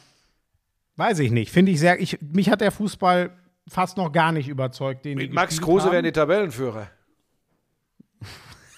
[0.97, 1.51] weiß ich nicht.
[1.53, 2.01] Finde ich sehr.
[2.01, 3.31] Ich, mich hat der Fußball
[3.69, 5.05] fast noch gar nicht überzeugt.
[5.05, 5.93] Den Mit Max Kruse haben.
[5.93, 6.89] werden die Tabellenführer.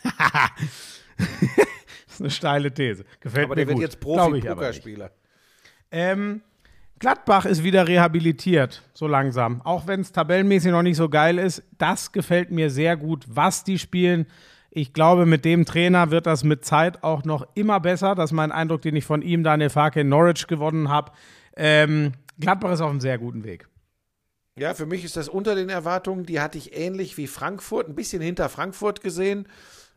[1.17, 3.05] Das ist eine steile These.
[3.21, 3.83] Gefällt Aber mir der wird gut.
[3.83, 4.83] jetzt Glaube ich aber nicht.
[4.83, 5.11] Profi-Pokerspieler.
[5.91, 6.43] Ähm,
[6.99, 9.63] Gladbach ist wieder rehabilitiert, so langsam.
[9.63, 11.63] Auch wenn es tabellenmäßig noch nicht so geil ist.
[11.79, 14.27] Das gefällt mir sehr gut, was die spielen.
[14.71, 18.15] Ich glaube, mit dem Trainer wird das mit Zeit auch noch immer besser.
[18.15, 21.11] Das ist mein Eindruck, den ich von ihm, Daniel Farke, in Norwich gewonnen habe.
[21.57, 23.69] Ähm, Gladbach ist auf einem sehr guten Weg.
[24.57, 26.25] Ja, für mich ist das unter den Erwartungen.
[26.25, 29.49] Die hatte ich ähnlich wie Frankfurt, ein bisschen hinter Frankfurt gesehen.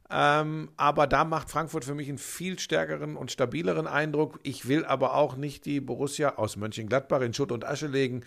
[0.10, 4.40] Ähm, aber da macht Frankfurt für mich einen viel stärkeren und stabileren Eindruck.
[4.44, 8.24] Ich will aber auch nicht die Borussia aus Mönchengladbach in Schutt und Asche legen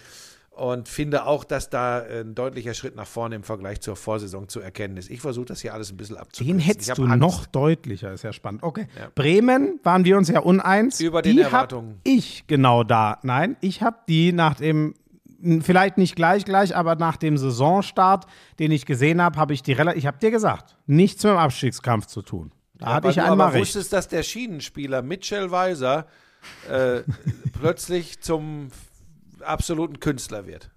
[0.57, 4.61] und finde auch, dass da ein deutlicher Schritt nach vorne im Vergleich zur Vorsaison zu
[4.61, 5.11] erkennen ist.
[5.11, 6.59] Ich versuche das hier alles ein bisschen abzukürzen.
[6.59, 7.18] Den hättest du Angst.
[7.18, 8.62] noch deutlicher, ist ja spannend.
[8.62, 8.86] Okay.
[8.98, 9.09] Ja.
[9.14, 10.98] Bremen waren wir uns ja uneins.
[11.00, 12.00] Über den die Erwartungen.
[12.04, 13.18] Ich genau da.
[13.22, 14.94] Nein, ich habe die nach dem,
[15.61, 18.24] vielleicht nicht gleich gleich, aber nach dem Saisonstart,
[18.59, 21.38] den ich gesehen habe, habe ich die relativ, ich habe dir gesagt, nichts mit dem
[21.38, 22.50] Abstiegskampf zu tun.
[22.78, 23.62] Da hatte Weil ich du einmal aber recht.
[23.62, 26.07] wusstest, dass der Schienenspieler Mitchell Weiser
[26.70, 27.02] äh,
[27.61, 28.68] plötzlich zum
[29.47, 30.70] absoluten Künstler wird.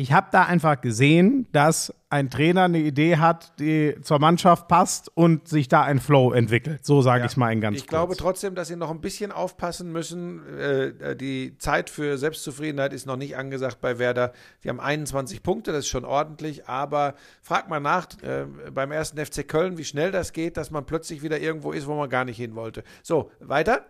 [0.00, 5.10] Ich habe da einfach gesehen, dass ein Trainer eine Idee hat, die zur Mannschaft passt
[5.16, 6.86] und sich da ein Flow entwickelt.
[6.86, 8.18] So sage ich es mal in ganz Ich glaube kurz.
[8.18, 10.46] trotzdem, dass sie noch ein bisschen aufpassen müssen.
[10.56, 14.32] Äh, die Zeit für Selbstzufriedenheit ist noch nicht angesagt bei Werder.
[14.62, 16.68] Die haben 21 Punkte, das ist schon ordentlich.
[16.68, 20.86] Aber frag mal nach äh, beim ersten FC Köln, wie schnell das geht, dass man
[20.86, 22.84] plötzlich wieder irgendwo ist, wo man gar nicht hin wollte.
[23.02, 23.84] So, weiter.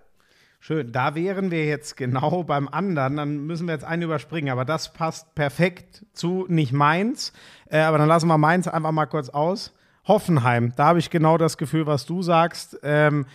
[0.61, 3.16] Schön, da wären wir jetzt genau beim anderen.
[3.16, 7.32] Dann müssen wir jetzt einen überspringen, aber das passt perfekt zu nicht Mainz.
[7.70, 9.74] Äh, aber dann lassen wir Mainz einfach mal kurz aus.
[10.06, 12.78] Hoffenheim, da habe ich genau das Gefühl, was du sagst.
[12.82, 13.26] Ähm,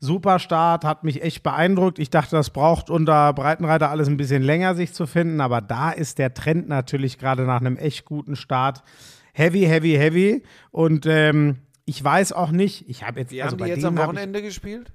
[0.00, 1.98] Super Start, hat mich echt beeindruckt.
[1.98, 5.40] Ich dachte, das braucht unter Breitenreiter alles ein bisschen länger, sich zu finden.
[5.40, 8.84] Aber da ist der Trend natürlich gerade nach einem echt guten Start
[9.32, 10.42] heavy, heavy, heavy.
[10.70, 13.32] Und ähm, ich weiß auch nicht, ich habe jetzt.
[13.32, 14.92] Wie also haben die jetzt am Wochenende gespielt?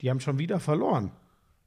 [0.00, 1.10] Die haben schon wieder verloren.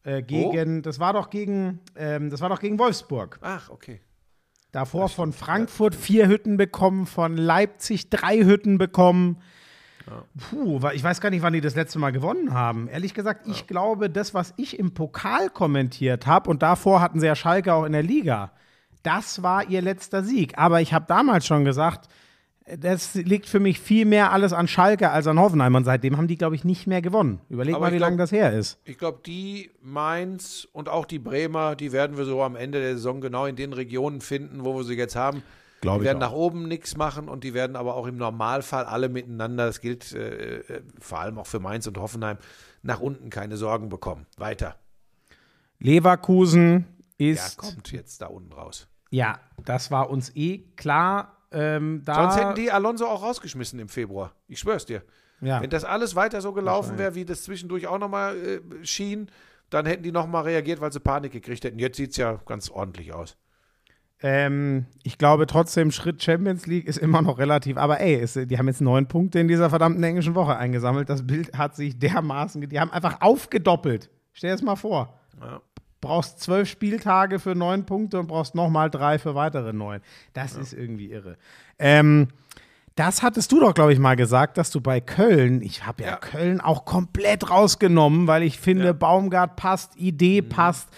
[0.04, 3.38] Äh, gegen, das war doch gegen, ähm, das war doch gegen Wolfsburg.
[3.42, 4.02] Ach, okay.
[4.72, 9.38] Davor von Frankfurt vier Hütten bekommen, von Leipzig drei Hütten bekommen.
[10.50, 12.88] Puh, wa- ich weiß gar nicht, wann die das letzte Mal gewonnen haben.
[12.88, 17.28] Ehrlich gesagt, ich glaube, das, was ich im Pokal kommentiert habe, und davor hatten sie
[17.28, 18.52] ja Schalke auch in der Liga,
[19.04, 20.58] das war ihr letzter Sieg.
[20.58, 22.08] Aber ich habe damals schon gesagt,
[22.80, 25.76] das liegt für mich viel mehr alles an Schalke als an Hoffenheim.
[25.76, 27.42] Und seitdem haben die, glaube ich, nicht mehr gewonnen.
[27.50, 28.80] Überleg Aber mal, wie lange das her ist.
[28.86, 32.96] Ich glaube, die Mainz und auch die Bremer, die werden wir so am Ende der
[32.96, 35.44] Saison genau in den Regionen finden, wo wir sie jetzt haben.
[35.82, 36.30] Glaub die werden auch.
[36.30, 40.14] nach oben nichts machen und die werden aber auch im Normalfall alle miteinander, das gilt
[40.14, 42.38] äh, äh, vor allem auch für Mainz und Hoffenheim,
[42.84, 44.28] nach unten keine Sorgen bekommen.
[44.38, 44.76] Weiter.
[45.80, 46.86] Leverkusen
[47.18, 47.58] Ja, ist.
[47.58, 48.88] kommt jetzt da unten raus.
[49.10, 51.38] Ja, das war uns eh klar.
[51.52, 54.34] Ähm, da, Sonst hätten die Alonso auch rausgeschmissen im Februar.
[54.47, 55.04] Ich schwör's dir.
[55.41, 55.62] ja.
[55.62, 59.28] Wenn das alles weiter so gelaufen wäre, wie das zwischendurch auch nochmal äh, schien,
[59.70, 61.80] dann hätten die nochmal reagiert, weil sie Panik gekriegt hätten.
[61.80, 63.38] Jetzt sieht's ja ganz ordentlich aus.
[64.24, 67.78] Ähm, ich glaube trotzdem, Schritt Champions League ist immer noch relativ.
[67.78, 71.10] Aber ey, es, die haben jetzt neun Punkte in dieser verdammten englischen Woche eingesammelt.
[71.10, 72.62] Das Bild hat sich dermaßen.
[72.70, 74.10] Die haben einfach aufgedoppelt.
[74.34, 75.20] Stell dir das mal vor.
[75.41, 75.62] Ja.
[76.02, 80.02] Brauchst zwölf Spieltage für neun Punkte und brauchst nochmal drei für weitere neun.
[80.34, 81.38] Das ist irgendwie irre.
[81.80, 82.28] Ähm,
[82.95, 86.10] das hattest du doch, glaube ich, mal gesagt, dass du bei Köln, ich habe ja,
[86.10, 86.16] Ja.
[86.18, 88.93] Köln auch komplett rausgenommen, weil ich finde, Ja.
[88.93, 88.99] Mhm.
[88.99, 90.89] Baumgart passt, Idee passt.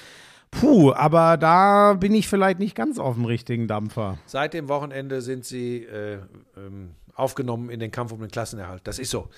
[0.51, 4.17] Puh, aber da bin ich vielleicht nicht ganz auf dem richtigen Dampfer.
[4.25, 6.19] Seit dem Wochenende sind sie äh,
[6.57, 8.81] ähm, aufgenommen in den Kampf um den Klassenerhalt.
[8.85, 9.29] Das ist so.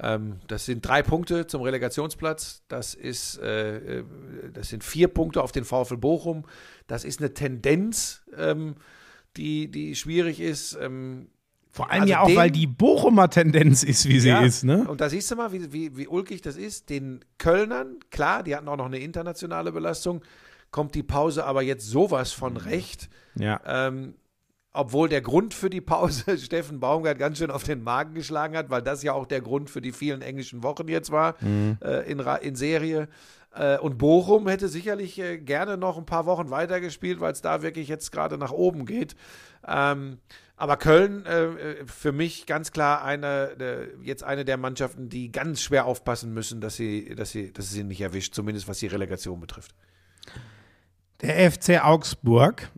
[0.00, 2.62] Ähm, das sind drei Punkte zum Relegationsplatz.
[2.68, 4.04] Das ist, äh, äh,
[4.52, 6.44] das sind vier Punkte auf den VfL Bochum.
[6.86, 8.76] Das ist eine Tendenz, ähm,
[9.36, 10.78] die, die schwierig ist.
[10.80, 11.28] Ähm,
[11.70, 14.64] Vor allem Also ja auch, den- weil die Bochumer Tendenz ist, wie sie Ja, ist,
[14.64, 14.86] ne?
[14.88, 16.90] Und da siehst du mal, wie, wie, wie ulkig das ist.
[16.90, 20.22] Den Kölnern, klar, die hatten auch noch eine internationale Belastung,
[20.70, 23.08] kommt die Pause aber jetzt sowas von recht.
[23.36, 23.60] Ja.
[23.66, 24.14] Ähm,
[24.78, 28.70] obwohl der Grund für die Pause Steffen Baumgart ganz schön auf den Magen geschlagen hat,
[28.70, 32.20] weil das ja auch der Grund für die vielen englischen Wochen jetzt war äh, in,
[32.20, 33.08] in Serie.
[33.54, 37.62] Äh, und Bochum hätte sicherlich äh, gerne noch ein paar Wochen weitergespielt, weil es da
[37.62, 39.16] wirklich jetzt gerade nach oben geht.
[39.66, 40.18] Ähm,
[40.56, 45.32] aber Köln äh, äh, für mich ganz klar eine, der, jetzt eine der Mannschaften, die
[45.32, 48.86] ganz schwer aufpassen müssen, dass sie, dass sie, dass sie nicht erwischt, zumindest was die
[48.86, 49.74] Relegation betrifft.
[51.20, 52.70] Der FC Augsburg.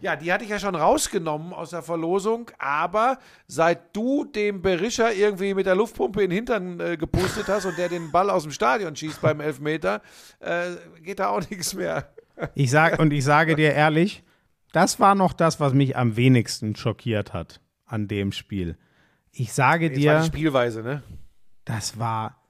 [0.00, 5.14] Ja, die hatte ich ja schon rausgenommen aus der Verlosung, aber seit du dem Berischer
[5.14, 8.42] irgendwie mit der Luftpumpe in den Hintern äh, gepustet hast und der den Ball aus
[8.42, 10.02] dem Stadion schießt beim Elfmeter,
[10.40, 10.70] äh,
[11.02, 12.12] geht da auch nichts mehr.
[12.54, 14.24] Ich sag, und ich sage dir ehrlich,
[14.72, 18.76] das war noch das, was mich am wenigsten schockiert hat an dem Spiel.
[19.30, 21.02] Ich sage Jetzt war dir, die Spielweise, ne?
[21.64, 22.42] das war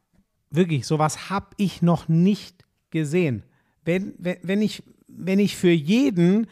[0.51, 3.45] wirklich, sowas habe ich noch nicht gesehen.
[3.85, 4.83] Wenn, wenn, wenn, ich,
[5.17, 6.47] wenn ich für jeden,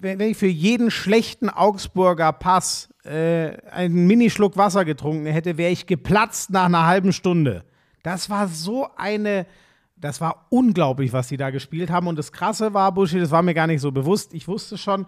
[0.00, 5.86] wenn, ich für jeden schlechten Augsburger Pass äh, einen Minischluck Wasser getrunken hätte, wäre ich
[5.86, 7.64] geplatzt nach einer halben Stunde.
[8.02, 9.46] Das war so eine,
[9.96, 12.06] das war unglaublich, was die da gespielt haben.
[12.06, 14.34] Und das Krasse war, Buschi, das war mir gar nicht so bewusst.
[14.34, 15.06] Ich wusste schon,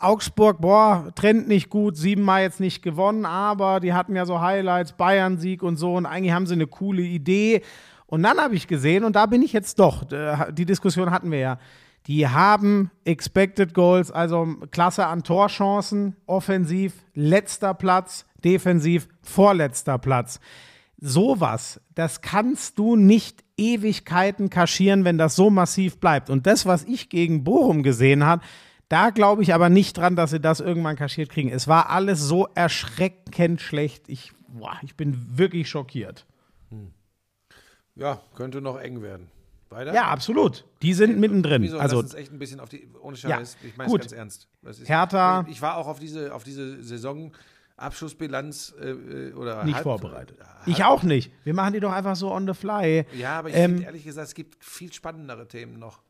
[0.00, 4.92] Augsburg, boah, Trend nicht gut, siebenmal jetzt nicht gewonnen, aber die hatten ja so Highlights,
[4.92, 7.62] Bayern-Sieg und so und eigentlich haben sie eine coole Idee.
[8.08, 11.30] Und dann habe ich gesehen, und da bin ich jetzt doch, äh, die Diskussion hatten
[11.30, 11.58] wir ja,
[12.06, 20.40] die haben Expected Goals, also Klasse an Torchancen, offensiv letzter Platz, defensiv vorletzter Platz.
[20.96, 26.30] Sowas, das kannst du nicht Ewigkeiten kaschieren, wenn das so massiv bleibt.
[26.30, 28.42] Und das, was ich gegen Bochum gesehen habe,
[28.88, 31.50] da glaube ich aber nicht dran, dass sie das irgendwann kaschiert kriegen.
[31.50, 34.08] Es war alles so erschreckend schlecht.
[34.08, 36.24] Ich, boah, ich bin wirklich schockiert.
[37.98, 39.28] Ja, könnte noch eng werden.
[39.70, 39.92] Weiter?
[39.92, 40.64] Ja, absolut.
[40.80, 41.60] Die sind mittendrin.
[41.62, 41.78] Wieso?
[41.78, 44.48] Also, Lass uns echt ein bisschen auf die, ohne Scheiß, ich meine es ganz ernst.
[44.66, 46.82] Ist, Hertha- Ich war auch auf diese, auf diese
[47.76, 50.38] Saisonabschlussbilanz äh, oder nicht halb- vorbereitet.
[50.40, 51.30] halb- Ich auch nicht.
[51.44, 53.04] Wir machen die doch einfach so on the fly.
[53.14, 56.00] Ja, aber ich Ähm, finde ehrlich gesagt, es gibt viel spannendere Themen noch.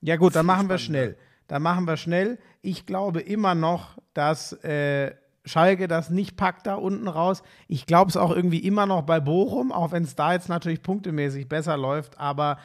[0.00, 1.16] Ja gut, dann Viel machen wir schnell.
[1.48, 2.38] Dann machen wir schnell.
[2.62, 5.14] Ich glaube immer noch, dass äh,
[5.46, 7.42] Schalke das nicht packt da unten raus.
[7.68, 10.82] Ich glaube es auch irgendwie immer noch bei Bochum, auch wenn es da jetzt natürlich
[10.82, 12.18] punktemäßig besser läuft.
[12.18, 12.58] Aber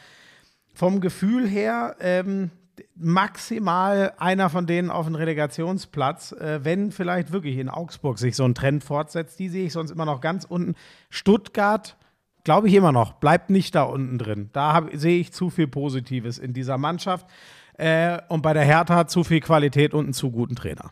[0.74, 2.50] vom Gefühl her ähm,
[2.96, 8.44] maximal einer von denen auf den Relegationsplatz, äh, wenn vielleicht wirklich in Augsburg sich so
[8.46, 9.40] ein Trend fortsetzt.
[9.40, 10.76] Die sehe ich sonst immer noch ganz unten.
[11.10, 11.98] Stuttgart
[12.44, 14.50] glaube ich immer noch, bleibt nicht da unten drin.
[14.54, 17.28] Da sehe ich zu viel Positives in dieser Mannschaft.
[17.74, 20.92] Äh, und bei der Hertha zu viel Qualität und einen zu guten Trainer.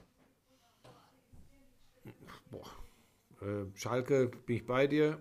[3.38, 3.38] Äh,
[3.75, 5.19] Schalke bin ich bei dir.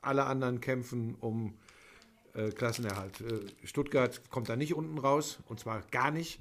[0.00, 1.54] Alle anderen kämpfen um
[2.34, 3.20] äh, Klassenerhalt.
[3.20, 6.40] Äh, Stuttgart kommt da nicht unten raus und zwar gar nicht.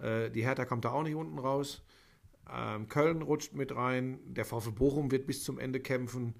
[0.00, 1.82] Äh, die Hertha kommt da auch nicht unten raus.
[2.52, 4.18] Ähm, Köln rutscht mit rein.
[4.26, 6.34] Der VfL Bochum wird bis zum Ende kämpfen.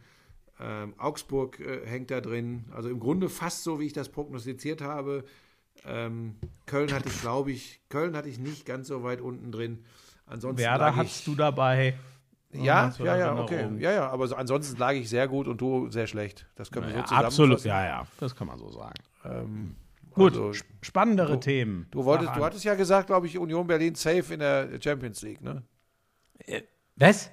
[0.60, 2.64] Ähm, Augsburg äh, hängt da drin.
[2.72, 5.24] Also im Grunde fast so, wie ich das prognostiziert habe.
[5.84, 6.36] Ähm,
[6.66, 9.84] Köln hatte ich, glaube ich, Köln hatte ich nicht ganz so weit unten drin.
[10.26, 11.98] Ansonsten Werder hattest du dabei.
[12.52, 13.44] Ja, du ja, ja, Erinnerung?
[13.44, 13.68] okay.
[13.78, 16.46] Ja, ja, aber so, ansonsten lag ich sehr gut und du sehr schlecht.
[16.56, 17.42] Das können wir Ja, so zusammenfassen.
[17.42, 19.76] absolut, ja, ja, das kann man so sagen.
[20.14, 21.86] Gut, also- sp- spannendere Themen.
[21.90, 25.40] Du, wolltest, du hattest ja gesagt, glaube ich, Union Berlin safe in der Champions League,
[25.42, 25.62] ne?
[26.96, 27.30] Was?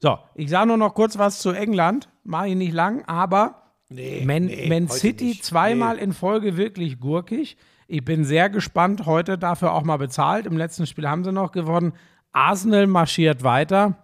[0.00, 2.08] So, ich sage nur noch kurz was zu England.
[2.24, 5.44] Mache ich nicht lang, aber Man, Man heute City nicht.
[5.44, 7.56] zweimal in Folge wirklich gurkig.
[7.86, 9.06] Ich bin sehr gespannt.
[9.06, 10.46] Heute dafür auch mal bezahlt.
[10.46, 11.92] Im letzten Spiel haben sie noch gewonnen.
[12.34, 13.96] Arsenal marschiert weiter.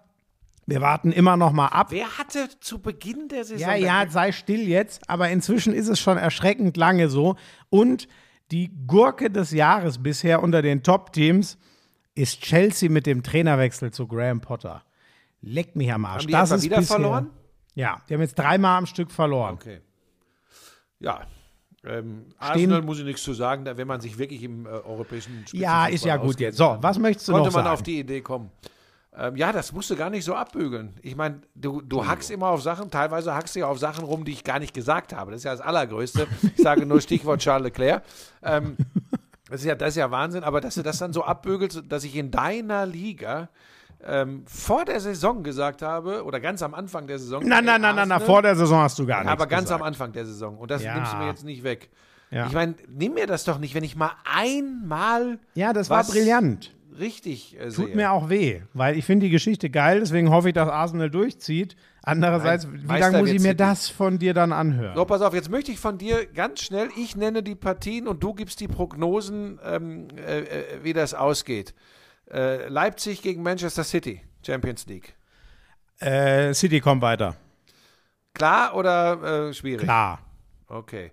[0.67, 1.89] Wir warten immer noch mal ab.
[1.91, 3.69] Wer hatte zu Beginn der Saison.
[3.69, 5.09] Ja, ja, sei still jetzt.
[5.11, 7.37] Aber inzwischen ist es schon erschreckend lange so.
[7.71, 8.07] Und
[8.53, 11.59] die Gurke des Jahres bisher unter den Top-Teams
[12.15, 14.85] ist Chelsea mit dem Trainerwechsel zu Graham Potter.
[15.41, 16.23] Leck mich am Arsch.
[16.23, 17.31] Haben die das ist wieder bisher, verloren?
[17.75, 19.55] Ja, die haben jetzt dreimal am Stück verloren.
[19.55, 19.81] Okay.
[21.01, 21.27] Ja.
[21.83, 25.45] Ähm, Arsenal muss ich nichts zu sagen, da, wenn man sich wirklich im äh, europäischen
[25.53, 26.59] Ja, ist ja gut jetzt.
[26.59, 27.75] So, was möchtest du Konnte noch man sagen?
[27.75, 28.51] auf die Idee kommen.
[29.17, 30.95] Ähm, ja, das musst du gar nicht so abbügeln.
[31.03, 34.25] Ich meine, du, du hackst immer auf Sachen, teilweise hackst du ja auf Sachen rum,
[34.25, 35.33] die ich gar nicht gesagt habe.
[35.33, 36.29] Das ist ja das Allergrößte.
[36.57, 38.05] Ich sage nur Stichwort Charles Leclerc.
[38.43, 38.77] Ähm,
[39.51, 42.05] das, ist ja, das ist ja Wahnsinn, aber dass du das dann so abbügelst, dass
[42.05, 43.49] ich in deiner Liga
[44.07, 47.43] ähm, vor der Saison gesagt habe, oder ganz am Anfang der Saison.
[47.47, 49.81] Nein, nein, nein, nein, nein, vor der Saison hast du gar nichts Aber ganz gesagt.
[49.81, 50.57] am Anfang der Saison.
[50.59, 50.95] Und das Ja.
[50.95, 51.91] nimmst du mir jetzt nicht weg.
[52.31, 52.47] Ja.
[52.47, 56.73] Ich meine, nimm mir das doch nicht, wenn ich mal einmal Ja, das war brillant.
[56.99, 57.97] richtig äh, Tut sehe.
[57.97, 61.77] mir auch weh, weil ich finde die Geschichte geil, deswegen hoffe ich, dass Arsenal durchzieht.
[62.03, 64.97] Andererseits, Nein, wie lange muss ich mir das von dir dann anhören?
[64.97, 68.23] So, pass auf, jetzt möchte ich von dir ganz schnell, ich nenne die Partien und
[68.23, 71.75] du gibst die Prognosen, ähm, äh, äh, wie das ausgeht.
[72.33, 75.15] Äh, Leipzig gegen Manchester City, Champions League.
[75.99, 77.37] Äh, City kommt weiter.
[78.35, 79.85] Klar oder äh, schwierig?
[79.85, 80.21] Klar.
[80.69, 81.11] Okay.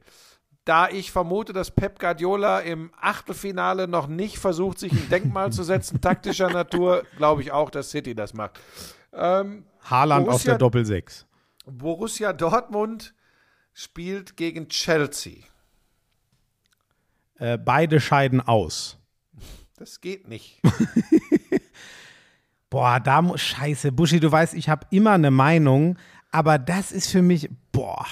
[0.63, 5.63] Da ich vermute, dass Pep Guardiola im Achtelfinale noch nicht versucht, sich ein Denkmal zu
[5.63, 8.59] setzen, taktischer Natur, glaube ich auch, dass City das macht.
[9.13, 11.25] Ähm, Haaland auf Borussia- der Doppel-6.
[11.65, 13.13] Borussia Dortmund
[13.73, 15.43] spielt gegen Chelsea.
[17.39, 18.97] Äh, beide scheiden aus.
[19.77, 20.59] Das geht nicht.
[22.69, 23.41] Boah, da muss.
[23.41, 25.97] Scheiße, Buschi, du weißt, ich habe immer eine Meinung,
[26.31, 27.49] aber das ist für mich.
[27.71, 28.05] Boah.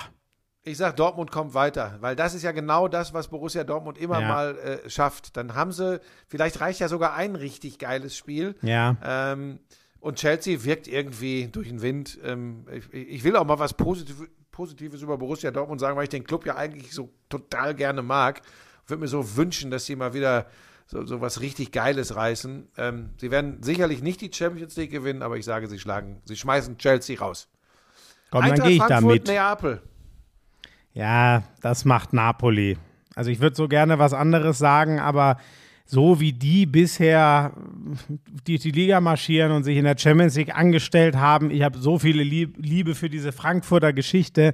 [0.63, 4.20] Ich sag, Dortmund kommt weiter, weil das ist ja genau das, was Borussia Dortmund immer
[4.22, 4.28] Ja.
[4.28, 5.38] mal äh, schafft.
[5.38, 8.55] Dann haben sie, vielleicht reicht ja sogar ein richtig geiles Spiel.
[8.61, 8.95] Ja.
[9.03, 9.59] Ähm,
[9.99, 12.18] und Chelsea wirkt irgendwie durch den Wind.
[12.24, 16.09] Ähm, ich, ich will auch mal was Positiv Positives über Borussia Dortmund sagen, weil ich
[16.09, 18.41] den Club ja eigentlich so total gerne mag.
[18.88, 20.45] Würde mir so wünschen, dass sie mal wieder
[20.86, 22.67] so, so was richtig Geiles reißen.
[22.77, 26.36] Ähm, sie werden sicherlich nicht die Champions League gewinnen, aber ich sage, sie schlagen, sie
[26.36, 27.47] schmeißen Chelsea raus.
[28.31, 29.27] Komm, dann gehe ich da Frankfurt, mit.
[29.27, 29.81] Neapel.
[30.93, 32.77] Ja, das macht Napoli.
[33.15, 35.38] Also ich würde so gerne was anderes sagen, aber
[35.86, 37.53] so wie die bisher
[38.47, 41.99] die, die Liga marschieren und sich in der Champions League angestellt haben, ich habe so
[41.99, 44.53] viele Lieb Liebe für diese Frankfurter Geschichte.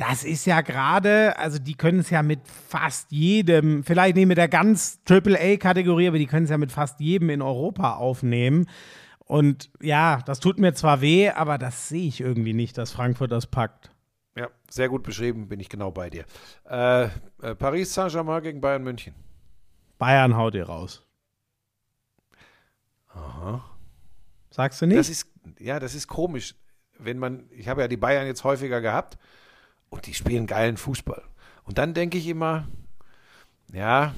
[0.00, 4.38] Das ist ja gerade, also die können es ja mit fast jedem, vielleicht nicht mit
[4.38, 8.66] der ganz Triple-A-Kategorie, aber die können es ja mit fast jedem in Europa aufnehmen.
[9.18, 13.30] Und ja, das tut mir zwar weh, aber das sehe ich irgendwie nicht, dass Frankfurt
[13.30, 13.90] das packt.
[14.34, 16.24] Ja, sehr gut beschrieben, bin ich genau bei dir.
[16.64, 17.04] Äh,
[17.42, 19.14] äh, Paris Saint-Germain gegen Bayern München.
[19.98, 21.06] Bayern haut ihr raus.
[24.48, 24.98] Sagst du nicht?
[24.98, 25.26] Das ist,
[25.58, 26.54] ja, das ist komisch,
[26.98, 29.18] wenn man, ich habe ja die Bayern jetzt häufiger gehabt
[29.90, 31.22] und die spielen geilen Fußball.
[31.64, 32.66] Und dann denke ich immer,
[33.72, 34.14] ja,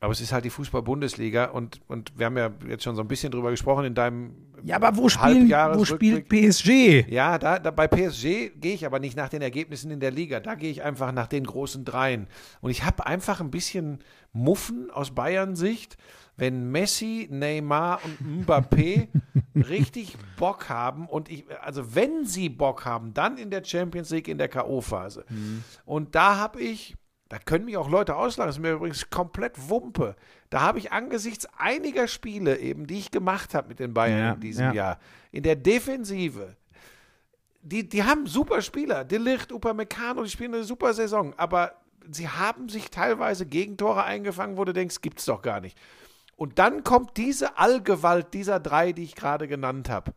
[0.00, 3.08] aber es ist halt die Fußball-Bundesliga und, und wir haben ja jetzt schon so ein
[3.08, 7.08] bisschen drüber gesprochen in deinem ja, aber wo, spielen, wo spielt PSG?
[7.08, 10.40] Ja, da, da bei PSG gehe ich aber nicht nach den Ergebnissen in der Liga.
[10.40, 12.26] Da gehe ich einfach nach den großen Dreien.
[12.60, 14.00] Und ich habe einfach ein bisschen
[14.32, 15.96] Muffen aus Bayern Sicht,
[16.40, 19.08] wenn Messi, Neymar und Mbappé
[19.54, 24.26] richtig Bock haben und ich, also wenn sie Bock haben, dann in der Champions League
[24.26, 25.24] in der K.O.-Phase.
[25.84, 26.96] Und da habe ich,
[27.28, 30.16] da können mich auch Leute auslachen, das ist mir übrigens komplett Wumpe.
[30.48, 34.32] Da habe ich angesichts einiger Spiele eben, die ich gemacht habe mit den Bayern Ja,
[34.32, 34.72] in diesem ja.
[34.72, 34.98] Jahr,
[35.30, 36.56] in der Defensive
[37.62, 39.04] die, die haben super Spieler.
[39.04, 41.34] Delicht, Upamecano, die spielen eine super Saison.
[41.36, 41.74] Aber
[42.10, 45.78] sie haben sich teilweise Gegentore eingefangen, wo du denkst, gibt's doch gar nicht.
[46.40, 50.12] Und dann kommt diese Allgewalt dieser drei, die ich gerade genannt habe.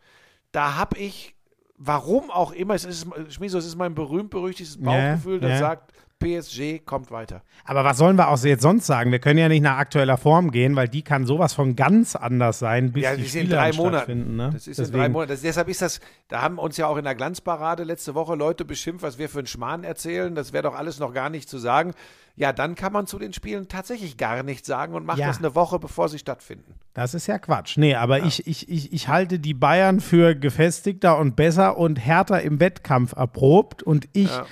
[0.54, 1.36] Da habe ich,
[1.78, 5.58] warum auch immer, es ist, Schmieso, es ist mein berühmt-berüchtigtes Ja, Bauchgefühl, das ja.
[5.58, 7.42] sagt, PSG kommt weiter.
[7.66, 9.12] Aber was sollen wir auch jetzt sonst sagen?
[9.12, 12.60] Wir können ja nicht nach aktueller Form gehen, weil die kann sowas von ganz anders
[12.60, 13.96] sein, bis Ja, die ist in Spiele drei Monaten.
[13.98, 14.36] stattfinden.
[14.38, 14.50] Ne?
[14.54, 15.32] Das ist in Deswegen- drei Monaten.
[15.32, 16.00] Das, deshalb ist das,
[16.30, 19.40] da haben uns ja auch in der Glanzparade letzte Woche Leute beschimpft, was wir für
[19.40, 20.34] einen Schmarrn erzählen.
[20.34, 21.92] Das wäre doch alles noch gar nicht zu sagen.
[22.36, 25.28] Ja, dann kann man zu den Spielen tatsächlich gar nichts sagen und macht Ja.
[25.28, 26.74] das eine Woche, bevor sie stattfinden.
[26.96, 27.78] Das ist ja Quatsch.
[27.78, 32.42] Nee, aber ich, ich, ich, ich halte die Bayern für gefestigter und besser und härter
[32.42, 33.84] im Wettkampf erprobt.
[33.84, 34.48] Und ich Ja.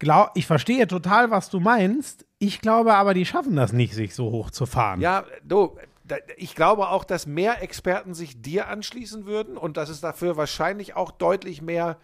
[0.00, 2.26] glaube, ich verstehe total, was du meinst.
[2.40, 5.00] Ich glaube aber, die schaffen das nicht, sich so hoch zu fahren.
[5.00, 5.76] Ja, du,
[6.36, 10.96] ich glaube auch, dass mehr Experten sich dir anschließen würden und dass es dafür wahrscheinlich
[10.96, 11.98] auch deutlich mehr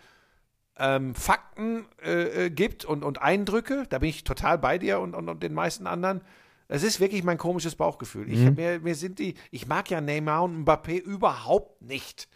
[0.79, 3.85] ähm, Fakten äh, äh, gibt und, und Eindrücke.
[3.89, 6.21] Da bin ich total bei dir und, und, und den meisten anderen.
[6.69, 8.31] Es ist wirklich mein komisches Bauchgefühl.
[8.31, 12.29] Ich, mir, mir sind die, ich mag ja Neymar und Mbappé überhaupt nicht.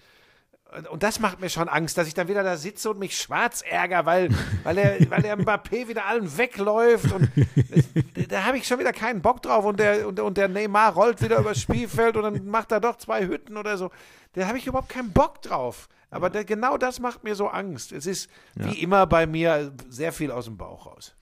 [0.90, 3.62] Und- das macht mir schon Angst, dass ich dann wieder da sitze und mich schwarz
[3.62, 4.28] ärgere, weil,
[4.64, 7.12] weil, er, weil der Mbappé wieder allen wegläuft.
[7.12, 7.30] Und
[8.28, 9.64] da habe ich schon wieder keinen Bock drauf.
[9.64, 12.96] Und der, und, und der Neymar rollt wieder übers Spielfeld und dann macht er doch
[12.96, 13.90] zwei Hütten oder so.
[14.34, 15.88] Da habe ich überhaupt keinen Bock drauf.
[16.10, 17.90] Aber da, genau das macht mir so Angst.
[17.92, 21.14] Es ist wie immer bei mir sehr viel aus dem Bauch raus.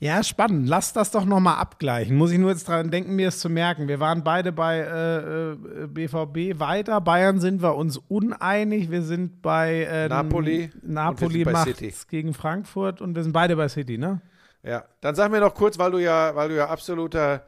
[0.00, 0.68] Ja, spannend.
[0.68, 2.16] Lass das doch nochmal abgleichen.
[2.16, 3.88] Muss ich nur jetzt dran denken, mir es zu merken.
[3.88, 7.00] Wir waren beide bei äh, äh, BVB weiter.
[7.00, 8.90] Bayern sind wir uns uneinig.
[8.90, 11.94] Wir sind bei ähm, Napoli Napoli sind bei macht City.
[12.08, 14.20] gegen Frankfurt und wir sind beide bei City, ne?
[14.62, 17.46] Ja, dann sag mir noch kurz, weil du ja, weil du ja absoluter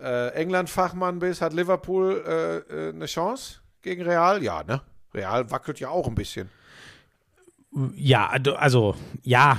[0.00, 4.42] äh, England-Fachmann bist, hat Liverpool äh, äh, eine Chance gegen Real?
[4.42, 4.80] Ja, ne?
[5.14, 6.50] Real wackelt ja auch ein bisschen.
[7.94, 9.58] Ja, also- also, ja,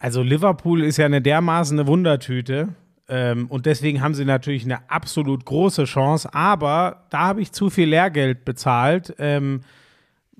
[0.00, 2.68] also Liverpool ist ja eine dermaßen eine Wundertüte.
[3.08, 6.32] Ähm, und deswegen haben sie natürlich eine absolut große Chance.
[6.34, 9.62] Aber da habe ich zu viel Lehrgeld bezahlt, ähm,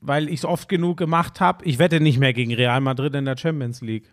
[0.01, 1.65] weil ich es oft genug gemacht habe.
[1.65, 4.13] Ich wette nicht mehr gegen Real Madrid in der Champions League.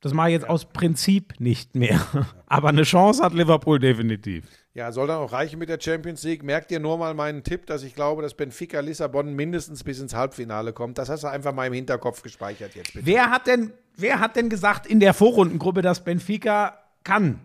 [0.00, 2.00] Das mache ich jetzt aus Prinzip nicht mehr.
[2.46, 4.46] Aber eine Chance hat Liverpool definitiv.
[4.72, 6.42] Ja, soll dann auch reichen mit der Champions League.
[6.42, 10.14] Merkt ihr nur mal meinen Tipp, dass ich glaube, dass Benfica Lissabon mindestens bis ins
[10.14, 10.96] Halbfinale kommt.
[10.96, 13.04] Das hast du einfach mal im Hinterkopf gespeichert jetzt bitte.
[13.04, 17.40] Wer hat denn, wer hat denn gesagt in der Vorrundengruppe, dass Benfica kann?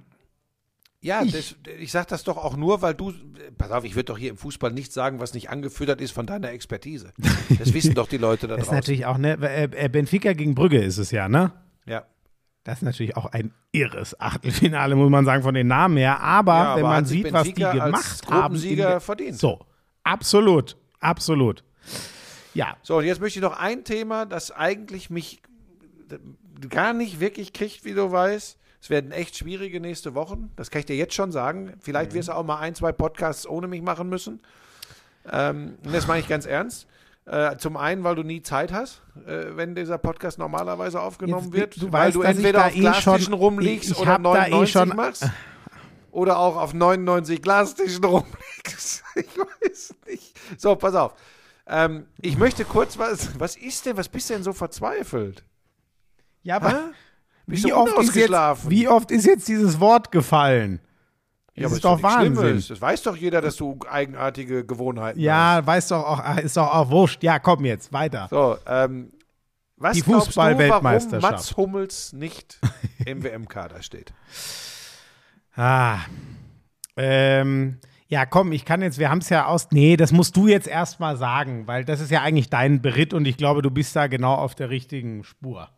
[1.02, 3.14] Ja, das, ich sag das doch auch nur, weil du,
[3.58, 6.26] pass auf, ich würde doch hier im Fußball nichts sagen, was nicht angefüttert ist von
[6.26, 7.12] deiner Expertise.
[7.60, 8.78] Das wissen doch die Leute da Das ist draußen.
[8.78, 9.38] natürlich auch, ne?
[9.42, 11.52] äh, äh, Benfica gegen Brügge ist es ja, ne?
[11.86, 12.06] Ja.
[12.66, 16.20] Das ist natürlich auch ein irres Achtelfinale, muss man sagen, von den Namen her.
[16.20, 18.60] Aber Ja, wenn aber man hat sich sieht, was die gemacht haben.
[18.76, 19.38] Der- verdient.
[19.38, 19.66] So,
[20.04, 21.64] absolut, absolut.
[22.56, 25.42] Ja, So, und jetzt möchte ich noch ein Thema, das eigentlich mich
[26.70, 28.58] gar nicht wirklich kriegt, wie du weißt.
[28.82, 30.52] Es werden echt schwierige nächste Wochen.
[30.56, 31.74] Das kann ich dir jetzt schon sagen.
[31.80, 34.42] Vielleicht wirst du auch mal ein, zwei Podcasts ohne mich machen müssen.
[35.32, 36.88] Ähm, und das meine ich ganz ernst.
[37.28, 41.54] Äh, zum einen, weil du nie Zeit hast, äh, wenn dieser Podcast normalerweise aufgenommen Jetzt,
[41.54, 41.82] wird.
[41.82, 44.46] du weil weißt, du entweder auf eh Glastischen schon- rumliegst ich- ich oder hab da
[44.46, 45.30] eh 99 schon- machst.
[46.12, 49.04] Oder auch auf 99 Glastischen rumliegst.
[49.16, 50.38] Ich weiß nicht.
[50.58, 51.14] So, pass auf.
[51.68, 53.40] Ähm, ich möchte kurz was.
[53.40, 53.96] Was ist denn?
[53.98, 55.44] Was bist du denn so verzweifelt?
[56.44, 56.92] ja aber
[57.48, 60.80] wie oft, jetzt, wie oft ist jetzt dieses Wort gefallen?
[61.56, 62.64] Ja, das ist doch Wahnsinn.
[62.68, 65.24] Das weiß doch jeder, dass du eigenartige Gewohnheiten hast.
[65.24, 67.24] Ja, weiß doch auch, ach, ist doch auch wurscht.
[67.24, 68.28] Ja, komm jetzt, weiter.
[68.30, 69.14] So, ähm,
[69.78, 71.22] was Die warum Fußball-Weltmeisterschaft.
[71.34, 72.60] Mats Hummels nicht
[73.06, 74.14] im WM-Kader steht?
[75.56, 76.00] Ah.
[76.98, 79.70] Ähm, ja, komm, ich kann jetzt, wir haben es ja aus.
[79.72, 83.26] Nee, das musst du jetzt erstmal sagen, weil das ist ja eigentlich dein Beritt und
[83.26, 85.70] ich glaube, du bist da genau auf der richtigen Spur.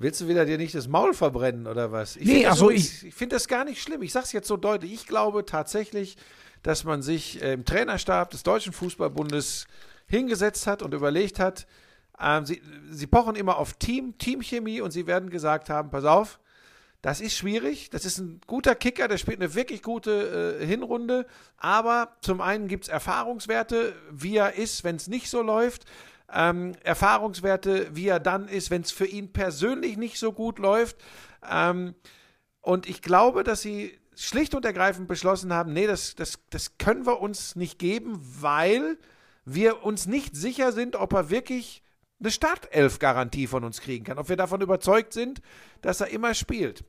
[0.00, 2.16] Willst du wieder dir nicht das Maul verbrennen oder was?
[2.16, 4.02] Ich Nee, finde das, ach so, übrigens- ich finde das gar nicht schlimm.
[4.02, 4.92] Ich sage es jetzt so deutlich.
[4.92, 6.16] Ich glaube tatsächlich,
[6.62, 9.66] dass man sich äh, im Trainerstab des Deutschen Fußballbundes
[10.06, 11.66] hingesetzt hat und überlegt hat,
[12.20, 16.38] ähm, sie, sie pochen immer auf Team, Teamchemie und sie werden gesagt haben, pass auf,
[17.02, 17.90] das ist schwierig.
[17.90, 21.26] Das ist ein guter Kicker, der spielt eine wirklich gute äh, Hinrunde.
[21.56, 25.84] Aber zum einen gibt es Erfahrungswerte, wie er ist, wenn es nicht so läuft.
[26.32, 30.96] Ähm, Erfahrungswerte, wie er dann ist, wenn es für ihn persönlich nicht so gut läuft.
[31.48, 31.94] Ähm,
[32.60, 37.06] und ich glaube, dass sie schlicht und ergreifend beschlossen haben, nee, das, das, das können
[37.06, 38.98] wir uns nicht geben, weil
[39.44, 41.82] wir uns nicht sicher sind, ob er wirklich
[42.20, 45.40] eine Startelf-Garantie von uns kriegen kann, ob wir davon überzeugt sind,
[45.82, 46.84] dass er immer spielt.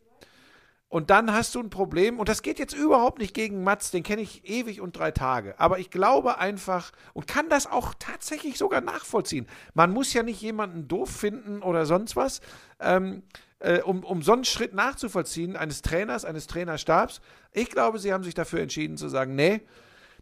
[0.90, 4.02] Und dann hast du ein Problem, und das geht jetzt überhaupt nicht gegen Mats, den
[4.02, 5.54] kenne ich ewig und drei Tage.
[5.60, 9.46] Aber ich glaube einfach und kann das auch tatsächlich sogar nachvollziehen.
[9.76, 12.42] Man muss ja nicht jemanden doof finden oder sonst was,
[12.80, 13.22] ähm,
[13.60, 17.22] äh, um, um so einen Schritt nachzuvollziehen, eines Trainers, eines Trainerstabs.
[17.54, 19.62] Ich glaube, sie haben sich dafür entschieden zu sagen, nee,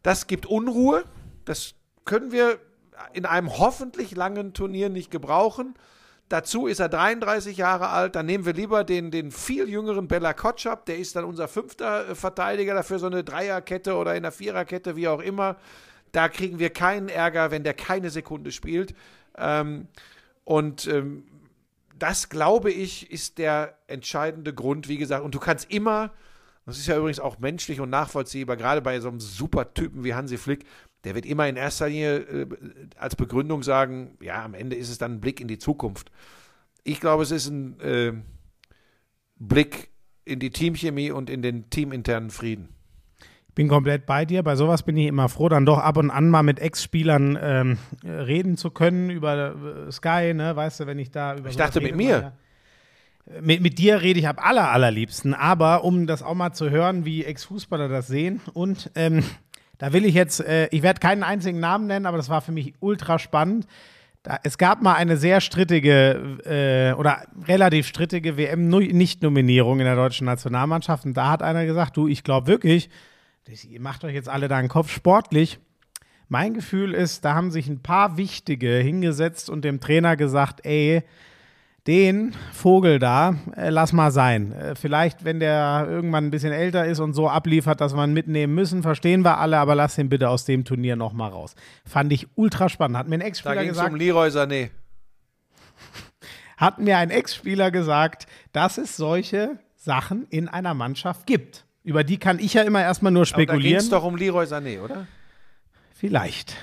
[0.03, 1.05] das gibt Unruhe,
[1.45, 2.59] das können wir
[3.13, 5.76] in einem hoffentlich langen Turnier nicht gebrauchen.
[6.30, 8.15] Dazu ist er 33 Jahre alt.
[8.15, 10.86] Dann nehmen wir lieber den, den viel jüngeren Bella Kotschap.
[10.86, 14.95] Der ist dann unser fünfter äh, Verteidiger dafür, so eine Dreierkette oder in einer Viererkette,
[14.95, 15.55] wie auch immer.
[16.11, 18.93] Da kriegen wir keinen Ärger, wenn der keine Sekunde spielt.
[19.38, 19.88] Ähm,
[20.43, 21.23] und ähm,
[21.97, 25.23] das, glaube ich, ist der entscheidende Grund, wie gesagt.
[25.23, 26.11] Und du kannst immer,
[26.65, 30.13] das ist ja übrigens auch menschlich und nachvollziehbar, gerade bei so einem super Typen wie
[30.13, 30.65] Hansi Flick,
[31.04, 32.48] der wird immer in erster Linie äh,
[32.98, 36.12] als Begründung sagen, ja, am Ende ist es dann ein Blick in die Zukunft.
[36.84, 38.14] Ich glaube, es ist ein äh,
[39.36, 39.89] Blick
[40.26, 42.70] in die Teamchemie und in den teaminternen Frieden.
[43.56, 44.43] bin komplett bei dir.
[44.43, 47.78] Bei sowas bin ich immer froh, dann doch ab und an mal mit Ex-Spielern ähm,
[48.04, 50.56] reden zu können über äh, Sky, ne?
[50.56, 52.14] Weißt du, wenn ich da über Ich dachte, mit mir.
[52.14, 52.34] mal, ja.
[53.41, 57.04] Mit, mit dir rede ich am aller, allerliebsten, aber um das auch mal zu hören,
[57.04, 59.24] wie Ex-Fußballer das sehen und ähm,
[59.78, 62.51] da will ich jetzt, äh, ich werde keinen einzigen Namen nennen, aber das war für
[62.51, 63.67] mich ultra spannend.
[64.23, 70.25] Da, es gab mal eine sehr strittige äh, oder relativ strittige WM-Nicht-Nominierung in der deutschen
[70.25, 72.89] Nationalmannschaft und da hat einer gesagt, du, ich glaube wirklich,
[73.69, 75.59] ihr macht euch jetzt alle da einen Kopf sportlich.
[76.28, 81.03] Mein Gefühl ist, da haben sich ein paar Wichtige hingesetzt und dem Trainer gesagt, ey,
[81.88, 84.51] den Vogel da, äh, lass mal sein.
[84.51, 88.13] Äh, vielleicht, wenn der irgendwann ein bisschen älter ist und so abliefert, dass wir ihn
[88.13, 91.55] mitnehmen müssen, verstehen wir alle, aber lass ihn bitte aus dem Turnier nochmal raus.
[91.85, 92.97] Fand ich ultra spannend.
[92.97, 94.69] Hat mir ein Da Ex-Spieler ging es gesagt, um Leroy Sané.
[96.57, 101.65] hat mir ein Ex-Spieler gesagt, dass es solche Sachen in einer Mannschaft gibt.
[101.83, 103.77] Über die kann ich ja immer erstmal nur Aber da ging spekulieren.
[103.77, 105.07] es doch um Leroy Sané, oder?
[105.95, 106.57] Vielleicht.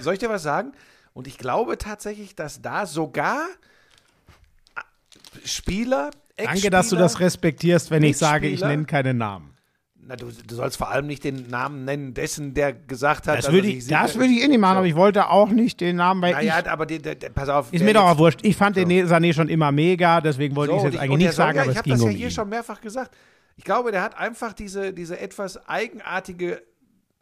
[0.00, 0.72] Soll ich dir was sagen?
[1.12, 3.40] Und ich glaube tatsächlich, dass da sogar
[5.44, 9.54] Spieler, Danke, dass du das respektierst, wenn ich sage, ich nenne keine Namen.
[10.00, 13.44] Na, du, du sollst vor allem nicht den Namen nennen dessen, der gesagt hat, Das
[13.46, 14.78] dass würde ich, sich das würde ich eh nicht machen, So.
[14.78, 17.48] aber ich wollte auch nicht den Namen, weil Naja, ich, aber die, der, der, pass
[17.50, 17.72] auf.
[17.72, 18.40] ist mir doch auch wurscht.
[18.42, 18.84] Ich fand So.
[18.84, 21.56] den Sané schon immer mega, deswegen wollte ich So, es und jetzt eigentlich nicht sagen,
[21.56, 22.30] ja, aber ich es habe ging das ja um hier ihn.
[22.30, 23.14] schon mehrfach gesagt.
[23.56, 26.62] Ich glaube, der hat einfach diese, diese etwas eigenartige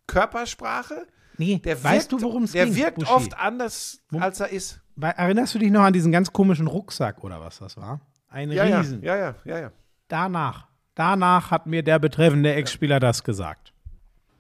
[0.07, 1.07] Körpersprache.
[1.39, 2.74] Nee, Der weißt wirkt, du, worum es Der ging?
[2.76, 3.12] wirkt Buschi?
[3.12, 4.80] oft anders, als er ist.
[5.01, 8.01] Erinnerst du dich noch an diesen ganz komischen Rucksack oder was das war?
[8.28, 9.03] Ein Ja, ja, Riesen.
[9.03, 9.72] ja, ja, ja, ja.
[10.09, 10.66] Danach.
[10.95, 13.72] Danach hat mir der betreffende Ex-Spieler das gesagt.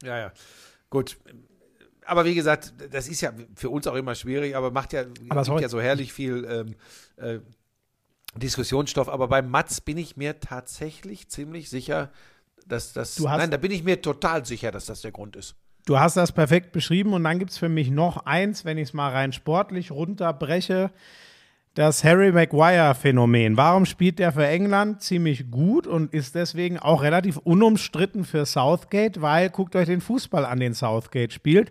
[0.02, 0.32] Ja, ja.
[0.90, 1.18] Gut.
[2.06, 5.42] Aber wie gesagt, das ist ja für uns auch immer schwierig, aber macht ja, Aber
[5.42, 6.74] gibt ja so herrlich viel ähm,
[7.16, 7.40] äh,
[8.38, 9.08] Diskussionsstoff.
[9.08, 12.10] Aber bei Mats bin ich mir tatsächlich ziemlich sicher,
[12.66, 13.14] dass das.
[13.16, 15.56] Du hast- nein, da bin ich mir total sicher, dass das der Grund ist.
[15.86, 18.88] Du hast das perfekt beschrieben und dann gibt es für mich noch eins, wenn ich
[18.88, 20.90] es mal rein sportlich runterbreche.
[21.74, 23.56] Das Harry Maguire-Phänomen.
[23.56, 29.22] Warum spielt der für England ziemlich gut und ist deswegen auch relativ unumstritten für Southgate?
[29.22, 31.70] Weil, guckt euch den Fußball an, den Southgate spielt.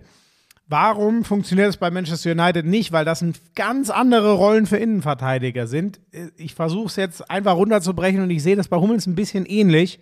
[0.66, 2.94] Warum funktioniert es bei Manchester United nicht?
[2.94, 3.22] Weil das
[3.54, 6.00] ganz andere Rollen für Innenverteidiger sind.
[6.38, 10.00] Ich versuche es jetzt einfach runterzubrechen und ich sehe das bei Hummels ein bisschen ähnlich.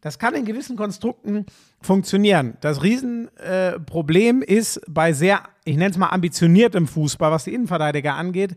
[0.00, 1.46] Das kann in gewissen Konstrukten
[1.80, 2.56] funktionieren.
[2.60, 8.14] Das Riesenproblem äh, ist bei sehr, ich nenne es mal ambitioniertem Fußball, was die Innenverteidiger
[8.14, 8.56] angeht,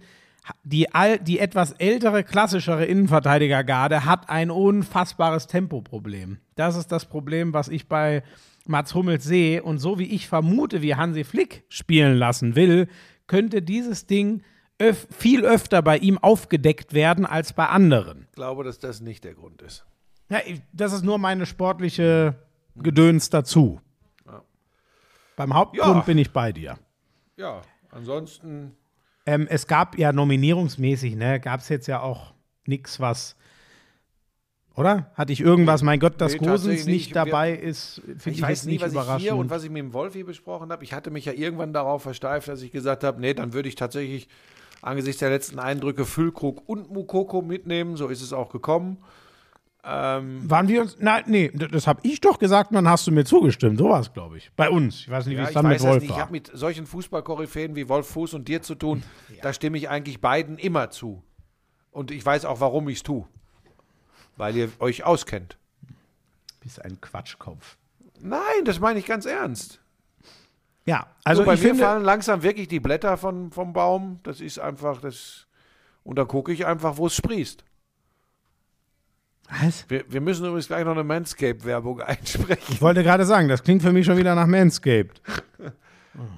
[0.64, 6.40] die, all, die etwas ältere, klassischere Innenverteidigergarde hat ein unfassbares Tempoproblem.
[6.56, 8.24] Das ist das Problem, was ich bei
[8.66, 9.64] Mats Hummels sehe.
[9.64, 12.88] Und so wie ich vermute, wie Hansi Flick spielen lassen will,
[13.28, 14.44] könnte dieses Ding
[14.82, 18.28] öf viel öfter bei ihm aufgedeckt werden als bei anderen.
[18.30, 19.86] Ich glaube, dass das nicht der Grund ist.
[20.30, 22.36] Ja, ich- das ist nur meine sportliche
[22.76, 23.82] Gedöns dazu.
[25.36, 26.02] Beim Hauptgrund Ja.
[26.02, 26.78] bin ich bei dir.
[27.38, 27.62] Ja,
[27.92, 28.76] ansonsten.
[29.26, 32.34] Ähm, es gab ja nominierungsmäßig, ne, gab es jetzt ja auch
[32.66, 33.36] nichts, was.
[34.76, 35.12] Oder?
[35.16, 35.82] Hatte ich irgendwas?
[35.82, 38.90] Mein Gott, dass Nee, Gosens nicht dabei ist, finde ich, Ich weiß nie, nicht was
[38.90, 39.22] ich überraschend.
[39.22, 40.84] hier und was ich mit dem Wolfi besprochen habe.
[40.84, 43.76] Ich hatte mich ja irgendwann darauf versteift, dass ich gesagt habe, nee, dann würde ich
[43.76, 44.30] tatsächlich
[44.82, 47.98] angesichts der letzten Eindrücke Füllkrug und Mukoko mitnehmen.
[47.98, 48.98] So ist es auch gekommen.
[49.84, 50.98] Ähm, Waren wir uns.
[51.00, 53.80] Nein, nee, das habe ich doch gesagt und dann hast du mir zugestimmt.
[53.80, 54.52] So war es, glaube ich.
[54.56, 55.02] Bei uns.
[55.02, 56.10] Ich weiß nicht, wie ja, es ich dann weiß mit das Wolf nicht.
[56.10, 56.22] Ich war.
[56.22, 59.04] habe mit solchen Fußballkoryphäen wie Wolf Fuß und dir zu tun.
[59.42, 61.24] Da stimme ich eigentlich beiden immer zu.
[61.92, 63.26] Und ich weiß auch, warum ich es tue.
[64.36, 65.58] Weil ihr euch auskennt.
[66.60, 67.78] Bist ein Quatschkopf.
[68.20, 69.80] Nein, das meine ich ganz ernst.
[70.86, 71.84] Ja, also so, bei ich mir finde.
[71.84, 74.20] fallen langsam wirklich die Blätter von, vom Baum.
[74.24, 75.48] Das ist einfach das.
[76.04, 77.64] Und da gucke ich einfach, wo es sprießt.
[79.62, 79.86] Was?
[79.89, 82.64] Wir, wir müssen übrigens gleich noch eine Manscape-Werbung einsprechen.
[82.74, 85.22] Ich wollte gerade sagen, das klingt für mich schon wieder nach Manscaped.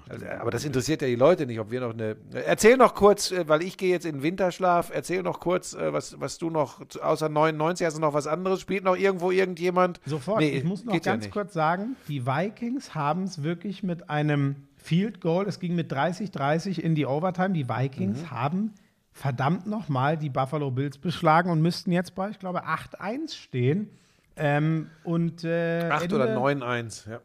[0.09, 2.16] Also, aber das interessiert ja die Leute nicht, ob wir noch eine.
[2.45, 4.91] Erzähl noch kurz, äh, weil ich gehe jetzt in den Winterschlaf.
[4.93, 8.59] Erzähl noch kurz, äh, was, was du noch, außer 99 hast du noch was anderes?
[8.62, 9.99] Spielt noch irgendwo irgendjemand?
[10.05, 10.39] Sofort.
[10.41, 11.34] Nee, ich muss noch ja ganz nicht.
[11.34, 16.78] kurz sagen, die Vikings haben es wirklich mit einem Field Goal, es ging mit 30-30
[16.80, 17.51] in die Overtime.
[17.51, 18.32] Die Vikings Mhm.
[18.32, 18.74] haben
[19.14, 23.89] verdammt nochmal die Buffalo Bills beschlagen und müssten jetzt bei, ich glaube, 8-1 stehen.
[24.38, 27.20] Ähm, und äh, 8 Ende- oder 9-1, ja.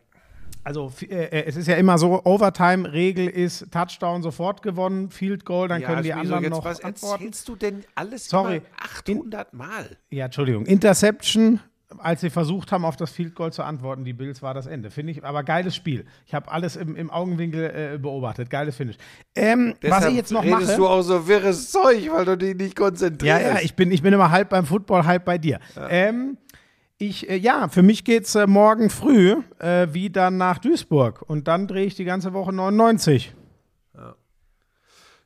[0.65, 5.69] Also f- äh, es ist ja immer so, Overtime-Regel ist Touchdown sofort gewonnen, Field Goal,
[5.69, 7.23] dann können die anderen jetzt noch was antworten.
[7.25, 8.57] erzählst du denn alles Sorry.
[8.57, 9.97] über 800 Mal?
[10.11, 10.67] Ja, Entschuldigung.
[10.67, 11.61] Interception,
[11.99, 14.91] als sie versucht haben, auf das Field Goal zu antworten, die Bills war das Ende.
[14.91, 16.05] Finde ich, aber geiles Spiel.
[16.27, 18.51] Ich habe alles im, im Augenwinkel äh, beobachtet.
[18.51, 18.97] Geiles Finish.
[19.35, 20.77] Ähm, was ich jetzt noch redest mache.
[20.77, 23.41] du auch so wirres Zeug, weil du dich nicht konzentrierst.
[23.41, 25.61] Ja, ja, ich bin, ich bin immer halb beim Football, halb bei dir.
[25.89, 26.39] Ähm,
[26.99, 31.47] ich, äh, ja, für mich geht es äh, morgen früh äh, wieder nach Duisburg und
[31.47, 33.35] dann drehe ich die ganze Woche 99.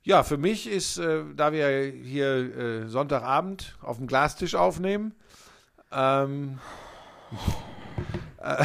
[0.03, 5.15] Ja, für mich ist, äh, da wir hier äh, Sonntagabend auf dem Glastisch aufnehmen,
[5.93, 6.59] ähm,
[8.39, 8.65] äh,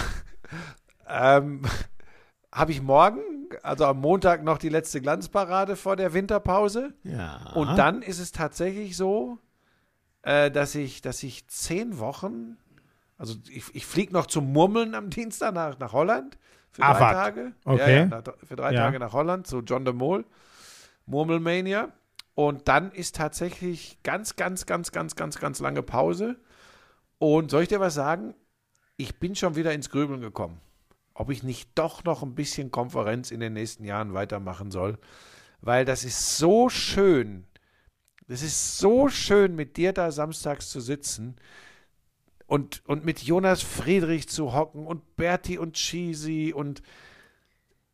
[1.07, 1.61] ähm,
[2.51, 3.21] habe ich morgen,
[3.63, 6.93] also am Montag, noch die letzte Glanzparade vor der Winterpause.
[7.03, 7.51] Ja.
[7.53, 9.39] Und dann ist es tatsächlich so,
[10.21, 12.57] äh, dass ich, dass ich zehn Wochen,
[13.17, 16.37] also ich, ich fliege noch zum Murmeln am Dienstag nach, nach Holland
[16.71, 17.11] für drei was?
[17.11, 17.51] Tage.
[17.63, 17.79] Okay.
[17.79, 18.81] Ja, ja, nach, für drei Ja.
[18.85, 20.25] Tage nach Holland zu John de Mol,
[21.05, 21.89] Murmelmania.
[22.33, 26.35] Und dann ist tatsächlich ganz, ganz, ganz, ganz, ganz, ganz lange Pause.
[27.17, 28.35] Und soll ich dir was sagen?
[28.97, 30.59] Ich bin schon wieder ins Grübeln gekommen,
[31.13, 34.97] ob ich nicht doch noch ein bisschen Konferenz in den nächsten Jahren weitermachen soll.
[35.61, 37.45] Weil das ist so schön.
[38.27, 41.35] Das ist so schön, mit dir da samstags zu sitzen
[42.47, 46.81] und, und mit Jonas Friedrich zu hocken und Berti und Cheesy und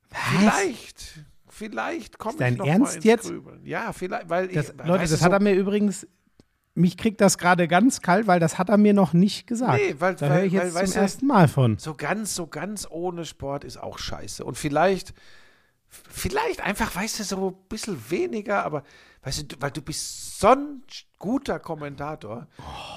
[0.10, 3.28] vielleicht, vielleicht Ist dein ich noch Ernst mal ins jetzt?
[3.28, 3.66] Grübeln.
[3.66, 6.08] Ja, vielleicht, weil Das, ich, Leute, das du, hat so- er mir übrigens,
[6.74, 9.82] mich kriegt das gerade ganz kalt, weil das hat er mir noch nicht gesagt.
[9.82, 11.78] Nee, weil- da weil- höre ich weil, jetzt weißt zum ersten Mal von.
[11.78, 14.46] so ganz, so ganz ohne Sport ist auch scheiße.
[14.46, 15.14] Und vielleicht,
[15.90, 18.84] vielleicht einfach, weißt du, so ein bisschen weniger, aber
[19.24, 20.84] weißt du, weil du bist so ein
[21.20, 22.48] guter Kommentator.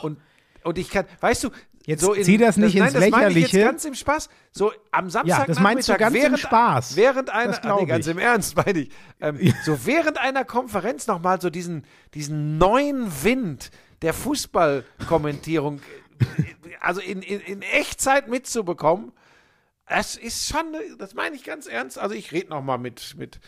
[0.02, 0.18] Und,
[0.62, 1.50] und ich kann, weißt du,
[1.86, 3.58] Jetzt so in, zieh das nicht nein, ins das meine ich Lächerliche.
[3.58, 4.28] jetzt ganz im Spaß.
[4.52, 6.96] So am Samstag Ja, das meinst du ganz im während, Spaß.
[6.96, 11.06] Während einer, Das ah, nee, ganz im Ernst meine ich, ähm, so während einer Konferenz
[11.06, 13.70] nochmal so diesen, diesen neuen Wind
[14.00, 15.80] der Fußballkommentierung,
[16.20, 16.24] äh,
[16.80, 19.12] also in, in, in Echtzeit mitzubekommen,
[19.86, 20.64] das ist schon,
[20.98, 21.98] das meine ich ganz ernst.
[21.98, 23.40] Also ich rede nochmal mit, mit,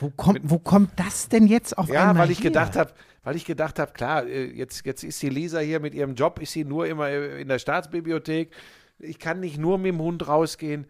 [0.00, 2.50] Wo kommt, wo kommt das denn jetzt auf ja, einmal weil ich her?
[2.50, 2.92] gedacht habe,
[3.22, 6.40] weil ich gedacht habe, klar, äh, jetzt, jetzt ist die Lisa hier mit ihrem Job,
[6.40, 8.50] ist sie nur immer äh, in der Staatsbibliothek.
[8.98, 10.86] Ich kann nicht nur mit dem Hund rausgehen.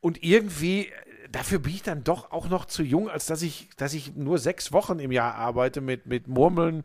[0.00, 0.90] Und irgendwie, äh,
[1.30, 4.38] dafür bin ich dann doch auch noch zu jung, als dass ich, dass ich nur
[4.38, 6.84] sechs Wochen im Jahr arbeite mit, mit Murmeln,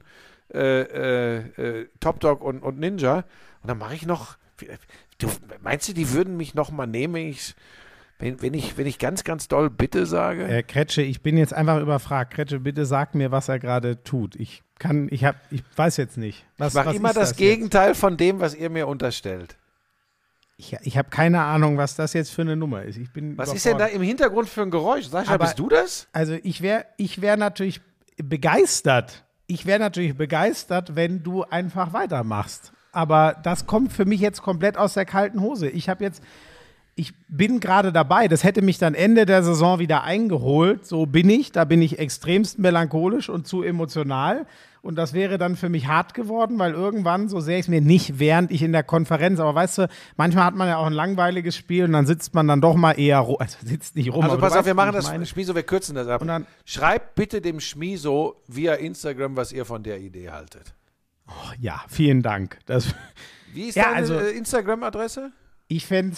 [0.54, 3.24] äh, äh, Top Dog und, und Ninja.
[3.62, 4.38] Und dann mache ich noch.
[5.18, 5.30] Du,
[5.62, 7.56] meinst du, die würden mich noch mal nehmen, wenn ich,
[8.20, 10.48] wenn, wenn ich, wenn ich ganz, ganz doll Bitte sage?
[10.48, 12.34] Äh, Kretsche, ich bin jetzt einfach überfragt.
[12.34, 14.36] Kretsche, bitte sag mir, was er gerade tut.
[14.36, 16.46] Ich kann, ich hab, ich weiß jetzt nicht.
[16.58, 17.38] Was, ich mache immer das, jetzt?
[17.38, 19.58] Gegenteil von dem, was ihr mir unterstellt.
[20.58, 22.98] Ich, ich habe keine Ahnung, was das jetzt für eine Nummer ist.
[22.98, 25.08] Ich bin Was ist denn da im Hintergrund für ein Geräusch?
[25.08, 26.08] Sascha, Aber- bist du das?
[26.14, 27.82] Also ich wäre ich wär natürlich
[28.18, 29.26] begeistert.
[29.48, 32.72] Ich wäre natürlich begeistert, wenn du einfach weitermachst.
[32.92, 35.68] Aber das kommt für mich jetzt komplett aus der kalten Hose.
[35.68, 36.22] Ich habe jetzt,
[36.96, 38.28] ich bin gerade dabei.
[38.28, 40.86] Das hätte mich dann Ende der Saison wieder eingeholt.
[40.86, 41.52] So bin ich.
[41.52, 44.46] Da bin ich extremst melancholisch und zu emotional.
[44.84, 47.80] Und das wäre dann für mich hart geworden, weil irgendwann, so sehe ich es mir
[47.80, 49.88] nicht, während ich in der Konferenz, aber weißt du,
[50.18, 52.92] manchmal hat man ja auch ein langweiliges Spiel und dann sitzt man dann doch mal
[52.92, 54.26] eher, also sitzt nicht rum.
[54.26, 55.26] Also pass auf, wir machen das, meine.
[55.26, 56.22] Schmiso, wir kürzen das ab.
[56.22, 60.74] Und dann- Schreibt bitte dem Schmiso via Instagram, was ihr von der Idee haltet.
[61.62, 62.60] Ja, vielen Dank.
[62.66, 62.94] Das,
[63.54, 65.32] Wie ist Ja, deine also- äh, Instagram-Adresse?
[65.70, 66.18] ich fände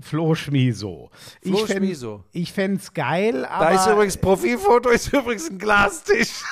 [0.00, 1.10] Flo Schmiso.
[1.42, 2.24] Flo ich fänd- Schmiso.
[2.32, 3.64] Ich fände es geil, aber.
[3.64, 6.42] Da ist übrigens Profilfoto, ist übrigens ein Glastisch.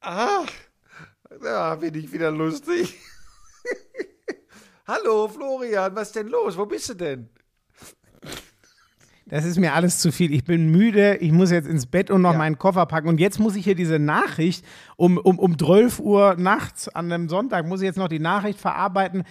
[0.00, 0.44] ah,
[1.40, 2.94] da bin ich wieder lustig.
[4.86, 6.56] Hallo Florian, was ist denn los?
[6.56, 7.28] Wo bist du denn?
[9.28, 10.32] Das ist mir alles zu viel.
[10.32, 11.16] Ich bin müde.
[11.16, 12.38] Ich muss jetzt ins Bett und noch Ja.
[12.38, 13.08] meinen Koffer packen.
[13.08, 14.64] Und jetzt muss ich hier diese Nachricht
[14.96, 18.58] um, um, um 12 Uhr nachts an einem Sonntag, muss ich jetzt noch die Nachricht
[18.60, 19.24] verarbeiten.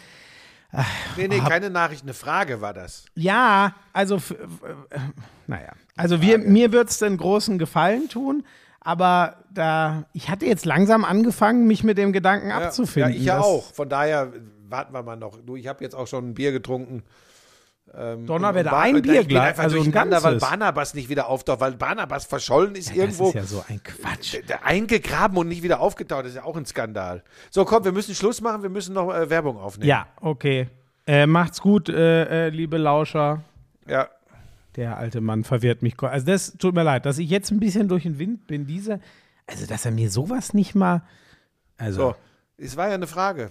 [1.16, 3.06] Nee, nee, keine Nachricht, eine Frage war das.
[3.16, 5.00] Ja, also, äh,
[5.48, 5.72] naja.
[5.96, 8.44] Also wir, mir wird es den großen Gefallen tun,
[8.82, 13.14] Aber da, ich hatte jetzt langsam angefangen, mich mit dem Gedanken Ja, abzufinden.
[13.14, 13.74] Ja, ich ja auch.
[13.74, 14.32] Von daher
[14.70, 15.38] warten wir mal noch.
[15.46, 17.04] Du, ich habe jetzt auch schon ein Bier getrunken.
[17.94, 20.50] Donnerwetter, Ba- ein Bier gleich, also ein durcheinander, weil ganzes.
[20.50, 24.36] Barnabas nicht wieder auftaucht, weil Barnabas verschollen ist Das irgendwo ist ja so ein Quatsch.
[24.64, 26.22] eingegraben und nicht wieder aufgetaucht.
[26.26, 27.24] Das ist ja auch ein Skandal.
[27.50, 28.62] So, komm, wir müssen Schluss machen.
[28.62, 29.90] Wir müssen noch äh, Werbung aufnehmen.
[29.90, 30.68] Ja, okay.
[31.08, 33.42] Äh, macht's gut, äh, äh, liebe Lauscher.
[33.88, 34.10] Ja.
[34.76, 36.00] Der alte Mann verwirrt mich.
[36.04, 38.68] Also das tut mir leid, dass ich jetzt ein bisschen durch den Wind bin.
[38.68, 39.00] Diese,
[39.48, 41.02] also dass er mir sowas nicht mal.
[41.78, 42.16] Also So.
[42.60, 43.50] Es war ja eine Frage.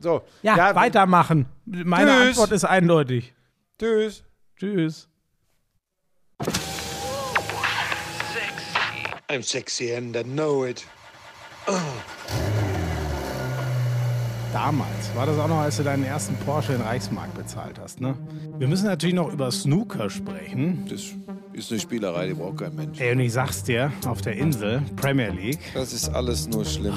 [0.00, 0.22] So.
[0.42, 1.46] ja, weitermachen.
[1.66, 2.28] Meine Tschüss.
[2.28, 3.34] Antwort ist eindeutig.
[3.80, 4.22] Tschüss.
[4.56, 5.08] Tschüss.
[9.28, 10.86] I'm sexy and I know it.
[14.52, 18.16] Damals war das auch noch, als du deinen ersten Porsche in Reichsmark bezahlt hast, ne?
[18.58, 20.86] Wir müssen natürlich noch über Snooker sprechen.
[20.88, 21.06] Das
[21.52, 23.00] ist eine Spielerei, die braucht kein Mensch.
[23.00, 25.58] Ey, und ich sag's dir, auf der Insel, Premier League.
[25.74, 26.94] Das ist alles nur schlimm.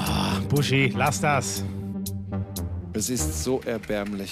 [0.48, 1.64] Buschi, lass das.
[2.92, 4.30] Es ist so erbärmlich.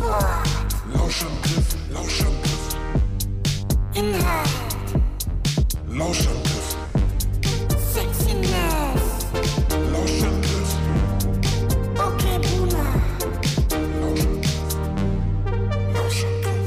[0.00, 2.76] Lauschangriff, Lauschangriff.
[3.94, 4.48] Inhalt.
[5.88, 6.76] Lauschangriff.
[7.92, 9.02] Sexiness.
[9.92, 10.70] Lauschangriff.
[11.98, 12.92] Okay, Boomer.
[14.02, 14.60] Lauschangriff.
[15.94, 16.66] Lauschangriff.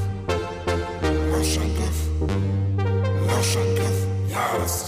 [1.31, 1.99] Lauschangriff.
[3.27, 3.97] Lauschangriff.
[4.29, 4.84] Ja, das